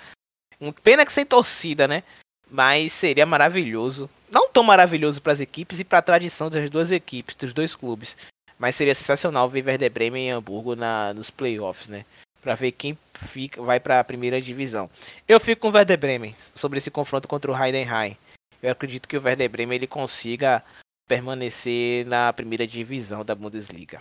[0.59, 2.03] um pena que sem torcida, né?
[2.49, 4.09] Mas seria maravilhoso.
[4.31, 7.75] Não tão maravilhoso para as equipes e para a tradição das duas equipes, dos dois
[7.75, 8.15] clubes.
[8.57, 12.05] Mas seria sensacional ver Werder Bremen e Hamburgo na, nos playoffs, né?
[12.45, 14.87] Para ver quem fica, vai para a primeira divisão.
[15.27, 18.15] Eu fico com o Werder Bremen sobre esse confronto contra o Heidenheim.
[18.61, 20.63] Eu acredito que o Werder Bremen ele consiga
[21.07, 23.99] permanecer na primeira divisão da Bundesliga.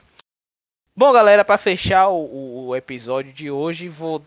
[0.94, 4.22] Bom, galera, para fechar o, o, episódio de hoje, vou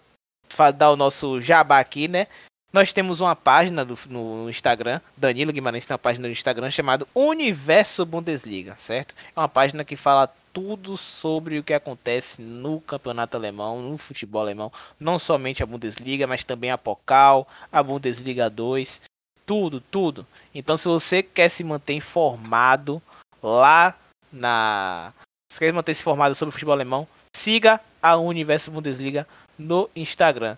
[0.76, 2.26] dar o nosso jabá aqui, né?
[2.72, 7.07] Nós temos uma página do, no Instagram, Danilo Guimarães tem uma página no Instagram chamada
[7.15, 9.15] Universo Bundesliga, certo?
[9.36, 14.41] É uma página que fala tudo sobre o que acontece no campeonato alemão, no futebol
[14.41, 18.99] alemão, não somente a Bundesliga, mas também a Pokal, a Bundesliga 2,
[19.45, 20.28] tudo, tudo.
[20.53, 23.01] Então, se você quer se manter informado
[23.41, 23.95] lá
[24.32, 25.13] na.
[25.51, 29.26] Se quer manter se informado sobre o futebol alemão, siga a Universo Bundesliga
[29.57, 30.57] no Instagram.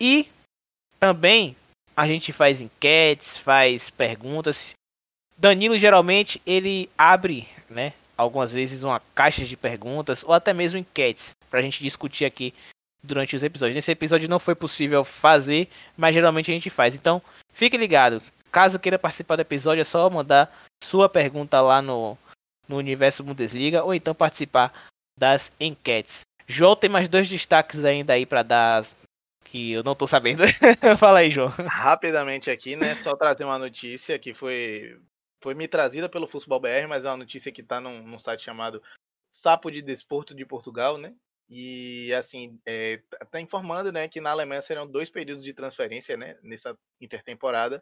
[0.00, 0.28] E
[0.98, 1.56] também
[1.96, 4.74] a gente faz enquetes, faz perguntas.
[5.36, 11.34] Danilo geralmente ele abre, né, algumas vezes uma caixa de perguntas ou até mesmo enquetes
[11.50, 12.54] para a gente discutir aqui
[13.02, 13.74] durante os episódios.
[13.74, 16.94] Nesse episódio não foi possível fazer, mas geralmente a gente faz.
[16.94, 17.20] Então,
[17.52, 18.22] fique ligado.
[18.50, 22.16] Caso queira participar do episódio, é só mandar sua pergunta lá no,
[22.68, 24.72] no Universo Bundesliga ou então participar
[25.18, 26.20] das enquetes.
[26.46, 28.84] João tem mais dois destaques ainda aí para dar
[29.54, 30.42] que eu não tô sabendo.
[30.98, 31.48] Fala aí, João.
[31.68, 32.96] Rapidamente aqui, né?
[32.96, 35.00] Só trazer uma notícia que foi,
[35.40, 38.42] foi me trazida pelo Futebol BR, mas é uma notícia que tá num, num site
[38.42, 38.82] chamado
[39.30, 41.14] Sapo de Desporto de Portugal, né?
[41.48, 43.00] E assim, é,
[43.30, 47.80] tá informando né, que na Alemanha serão dois períodos de transferência né, nessa intertemporada.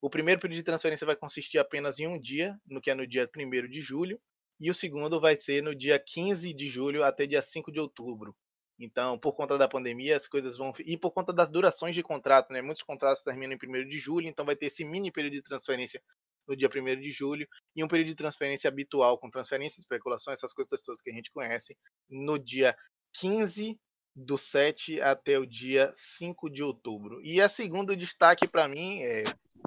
[0.00, 3.04] O primeiro período de transferência vai consistir apenas em um dia, no que é no
[3.04, 4.20] dia 1 de julho,
[4.60, 8.36] e o segundo vai ser no dia 15 de julho até dia 5 de outubro.
[8.78, 10.72] Então, por conta da pandemia, as coisas vão.
[10.86, 12.62] E por conta das durações de contrato, né?
[12.62, 16.00] Muitos contratos terminam em 1 de julho, então vai ter esse mini período de transferência
[16.46, 20.52] no dia 1 de julho, e um período de transferência habitual, com transferência, especulações, essas
[20.52, 21.76] coisas todas que a gente conhece,
[22.08, 22.74] no dia
[23.12, 23.78] 15
[24.16, 27.20] do 7 até o dia 5 de outubro.
[27.22, 29.24] E a segundo destaque para mim, é,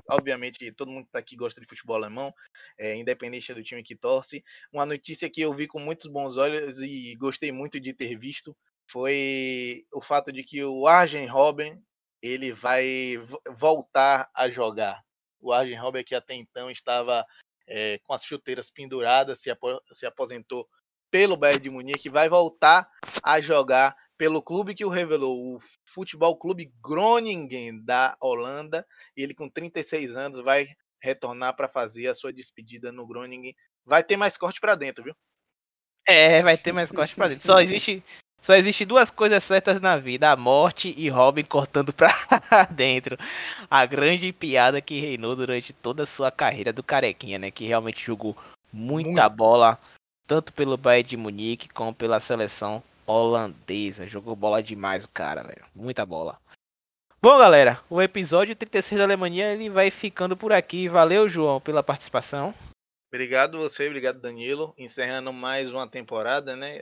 [0.09, 2.33] obviamente todo mundo que tá aqui gosta de futebol alemão,
[2.77, 4.43] é, independente do time que torce,
[4.73, 8.55] uma notícia que eu vi com muitos bons olhos e gostei muito de ter visto,
[8.91, 11.81] foi o fato de que o Arjen Robben
[12.21, 13.15] ele vai
[13.57, 15.01] voltar a jogar.
[15.39, 17.25] O Arjen Robben que até então estava
[17.65, 20.67] é, com as chuteiras penduradas, se, apo se aposentou
[21.09, 22.89] pelo Bayern de Munique, vai voltar
[23.23, 28.85] a jogar pelo clube que o revelou, o Futebol Clube Groningen da Holanda.
[29.15, 30.67] Ele com 36 anos vai
[31.01, 33.55] retornar para fazer a sua despedida no Groningen.
[33.85, 35.15] Vai ter mais corte para dentro, viu?
[36.05, 37.45] É, vai ter mais corte para dentro.
[37.45, 38.03] Só existe
[38.41, 42.11] só existe duas coisas certas na vida: a morte e Robin cortando pra
[42.71, 43.15] dentro.
[43.69, 47.51] A grande piada que reinou durante toda a sua carreira do Carequinha, né?
[47.51, 48.35] Que realmente jogou
[48.73, 49.35] muita Muito.
[49.35, 49.79] bola,
[50.25, 54.07] tanto pelo Bayern de Munique como pela seleção holandesa.
[54.07, 55.65] Jogou bola demais o cara, velho.
[55.75, 56.39] Muita bola.
[57.21, 60.89] Bom, galera, o episódio 36 da Alemanha ele vai ficando por aqui.
[60.89, 62.55] Valeu, João, pela participação.
[63.13, 64.73] Obrigado você, obrigado Danilo.
[64.75, 66.81] Encerrando mais uma temporada, né?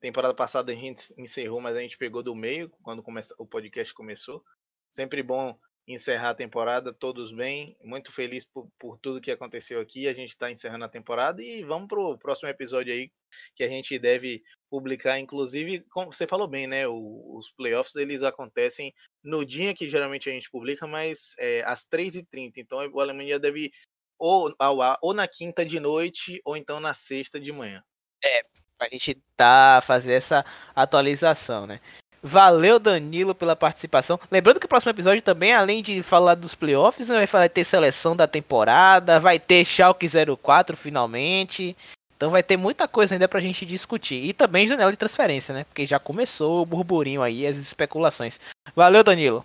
[0.00, 3.04] Temporada passada a gente encerrou, mas a gente pegou do meio quando
[3.38, 4.44] o podcast começou.
[4.90, 7.76] Sempre bom encerrar a temporada, todos bem.
[7.82, 10.08] Muito feliz por, por tudo que aconteceu aqui.
[10.08, 13.10] A gente está encerrando a temporada e vamos para o próximo episódio aí
[13.54, 15.18] que a gente deve publicar.
[15.18, 16.86] Inclusive, como você falou bem, né?
[16.88, 18.92] O, os playoffs eles acontecem
[19.22, 22.54] no dia que geralmente a gente publica, mas é, às 3h30.
[22.56, 23.70] Então o Alemanha deve
[24.18, 27.82] ou ao ar, ou na quinta de noite, ou então na sexta de manhã.
[28.24, 28.42] É,
[28.78, 31.80] pra gente tá fazer essa atualização, né?
[32.22, 34.18] Valeu, Danilo, pela participação.
[34.30, 38.26] Lembrando que o próximo episódio também, além de falar dos playoffs, vai ter seleção da
[38.26, 40.08] temporada, vai ter Schalke
[40.42, 41.76] 04 finalmente.
[42.16, 44.24] Então vai ter muita coisa ainda pra gente discutir.
[44.24, 45.64] E também janela de transferência, né?
[45.64, 48.40] Porque já começou o burburinho aí, as especulações.
[48.74, 49.44] Valeu, Danilo.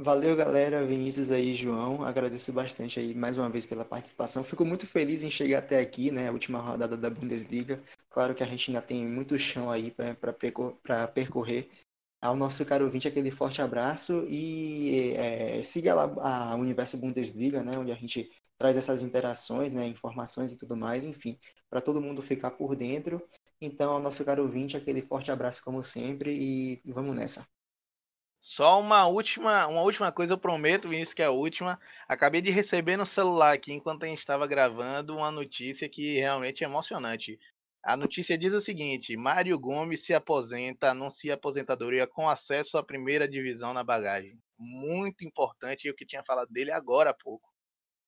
[0.00, 0.86] Valeu, galera.
[0.86, 2.04] Vinícius aí, João.
[2.04, 4.44] Agradeço bastante aí mais uma vez pela participação.
[4.44, 6.28] Fico muito feliz em chegar até aqui, né?
[6.28, 7.82] A última rodada da Bundesliga.
[8.08, 10.32] Claro que a gente ainda tem muito chão aí para
[11.08, 11.68] percorrer.
[12.22, 17.76] Ao nosso caro ouvinte, aquele forte abraço e é, siga lá a Universo Bundesliga, né?
[17.76, 19.84] Onde a gente traz essas interações, né?
[19.88, 21.36] Informações e tudo mais, enfim,
[21.68, 23.20] para todo mundo ficar por dentro.
[23.60, 27.44] Então, ao nosso caro ouvinte, aquele forte abraço como sempre e vamos nessa.
[28.50, 31.78] Só uma última, uma última coisa, eu prometo, Vinícius, que é a última.
[32.08, 36.64] Acabei de receber no celular aqui, enquanto a gente estava gravando, uma notícia que realmente
[36.64, 37.38] é emocionante.
[37.84, 43.28] A notícia diz o seguinte: Mário Gomes se aposenta, anuncia aposentadoria com acesso à primeira
[43.28, 44.40] divisão na bagagem.
[44.58, 47.50] Muito importante, eu que tinha falado dele agora há pouco.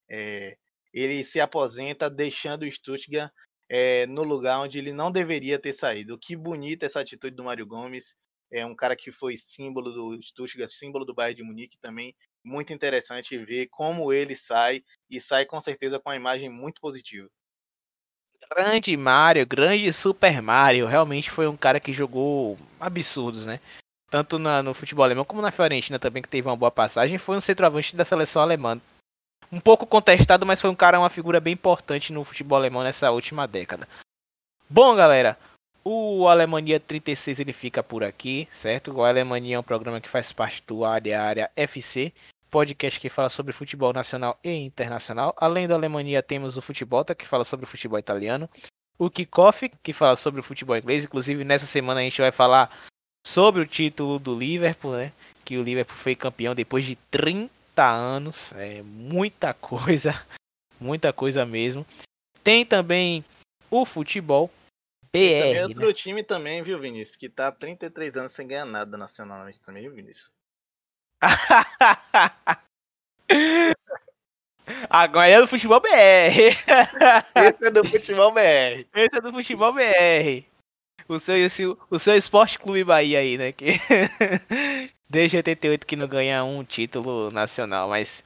[0.09, 0.57] É,
[0.91, 3.30] ele se aposenta deixando o Stuttgart
[3.68, 6.18] é, no lugar onde ele não deveria ter saído.
[6.18, 8.16] Que bonita essa atitude do Mário Gomes
[8.51, 12.14] é um cara que foi símbolo do Stuttgart, símbolo do Bayern de Munique também.
[12.44, 17.28] Muito interessante ver como ele sai e sai com certeza com uma imagem muito positiva.
[18.53, 20.86] Grande Mario, grande Super Mario.
[20.86, 23.61] Realmente foi um cara que jogou absurdos, né?
[24.11, 27.18] Tanto na, no futebol alemão como na Fiorentina também, que teve uma boa passagem.
[27.18, 28.80] Foi um centroavante da seleção alemã.
[29.53, 33.11] Um pouco contestado, mas foi um cara, uma figura bem importante no futebol alemão nessa
[33.11, 33.86] última década.
[34.68, 35.38] Bom, galera,
[35.85, 38.93] o Alemanha 36 ele fica por aqui, certo?
[38.93, 42.12] O Alemanha é um programa que faz parte do Área Área FC,
[42.51, 45.35] podcast que fala sobre futebol nacional e internacional.
[45.37, 48.49] Além do Alemanha, temos o Futebol, que fala sobre o futebol italiano.
[48.99, 51.05] O Kickoff, que fala sobre o futebol inglês.
[51.05, 52.70] Inclusive, nessa semana a gente vai falar
[53.26, 55.12] sobre o título do Liverpool, né?
[55.45, 57.51] Que o Liverpool foi campeão depois de 30
[57.83, 58.53] anos.
[58.55, 60.20] É muita coisa,
[60.78, 61.87] muita coisa mesmo.
[62.45, 63.24] Tem também
[63.70, 64.51] o futebol
[65.12, 65.52] BR.
[65.52, 65.92] Tem outro né?
[65.92, 67.16] time também, viu, Vinícius?
[67.16, 70.32] Que tá há 33 anos sem ganhar nada nacionalmente também, viu, Vinícius?
[74.88, 75.88] Agora é do futebol BR.
[77.34, 78.86] Esse é do futebol BR.
[78.94, 80.44] Esse é do futebol BR.
[81.08, 83.50] O seu, o seu, o seu Esporte Clube Bahia aí, né?
[83.50, 83.72] Que
[85.11, 88.22] desde 88 que não ganha um título nacional, mas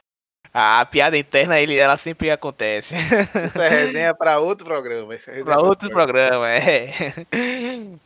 [0.55, 2.95] a, piada interna ele, ela sempre acontece.
[2.95, 5.13] Isso é resenha pra outro programa.
[5.13, 6.93] É pra outro programa, é.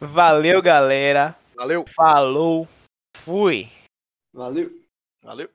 [0.00, 1.36] Valeu, galera.
[1.54, 1.84] Valeu.
[1.94, 2.66] Falou.
[3.18, 3.68] Fui.
[4.32, 4.70] Valeu.
[5.22, 5.50] Valeu.